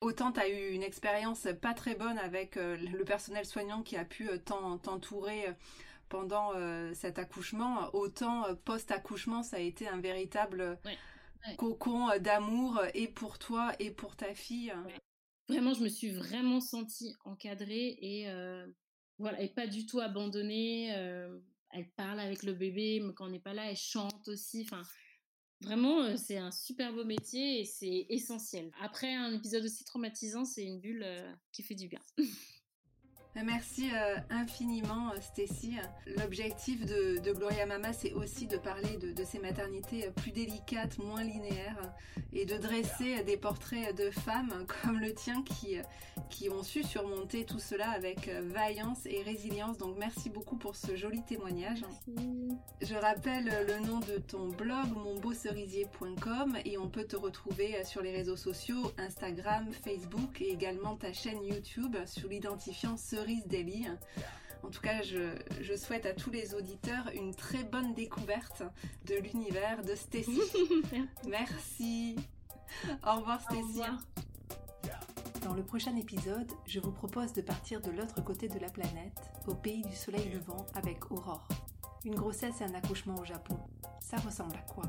[0.00, 4.04] Autant tu as eu une expérience pas très bonne avec le personnel soignant qui a
[4.04, 5.46] pu t'entourer
[6.08, 6.52] pendant
[6.92, 10.78] cet accouchement, autant post-accouchement, ça a été un véritable
[11.56, 14.72] cocon euh, d'amour euh, et pour toi et pour ta fille.
[15.48, 18.66] Vraiment, je me suis vraiment sentie encadrée et euh,
[19.18, 20.88] voilà, et pas du tout abandonnée.
[21.70, 24.62] elle parle avec le bébé, mais quand on n'est pas là, elle chante aussi.
[24.62, 24.82] Enfin,
[25.62, 28.70] vraiment, c'est un super beau métier et c'est essentiel.
[28.80, 31.06] Après un épisode aussi traumatisant, c'est une bulle
[31.52, 32.00] qui fait du bien.
[33.34, 35.76] Merci euh, infiniment euh, Stécie.
[36.18, 41.94] L'objectif de, Gloria Mama, c'est aussi de parler de, ces maternités plus délicates, moins linéaires,
[42.32, 45.78] et de dresser des portraits de femmes comme le tien qui,
[46.28, 49.78] qui ont su surmonter tout cela avec vaillance et résilience.
[49.78, 51.82] Donc merci beaucoup pour ce joli témoignage.
[52.82, 58.12] Je rappelle le nom de ton blog monbeaucerisier.com et on peut te retrouver sur les
[58.12, 63.86] réseaux sociaux Instagram, Facebook et également ta chaîne YouTube sur l'identifiant Cerise Daily.
[64.64, 68.64] En tout cas, je, souhaite à tous les auditeurs une très bonne découverte
[69.06, 70.40] de l'univers de Stécie.
[71.28, 72.16] Merci.
[73.06, 73.88] Au revoir Stécie.
[75.44, 79.20] Dans le prochain épisode, je vous propose de partir de l'autre côté de la planète,
[79.46, 81.46] au pays du soleil levant avec Aurore.
[82.04, 83.56] Une grossesse et un accouchement au Japon,
[84.00, 84.82] ça ressemble à quoi?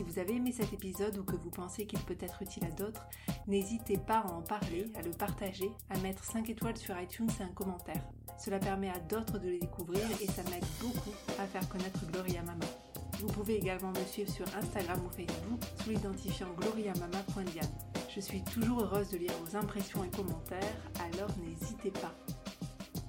[0.00, 2.70] Si vous avez aimé cet épisode ou que vous pensez qu'il peut être utile à
[2.70, 3.06] d'autres,
[3.46, 7.42] n'hésitez pas à en parler, à le partager, à mettre 5 étoiles sur iTunes et
[7.42, 8.02] un commentaire.
[8.38, 12.40] Cela permet à d'autres de les découvrir et ça m'aide beaucoup à faire connaître Gloria
[12.40, 12.64] Mama.
[13.18, 17.68] Vous pouvez également me suivre sur Instagram ou Facebook sous l'identifiant gloriamama.diane.
[18.08, 20.80] Je suis toujours heureuse de lire vos impressions et commentaires,
[21.12, 22.14] alors n'hésitez pas.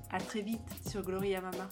[0.09, 1.69] A très vite sur Gloria Mama.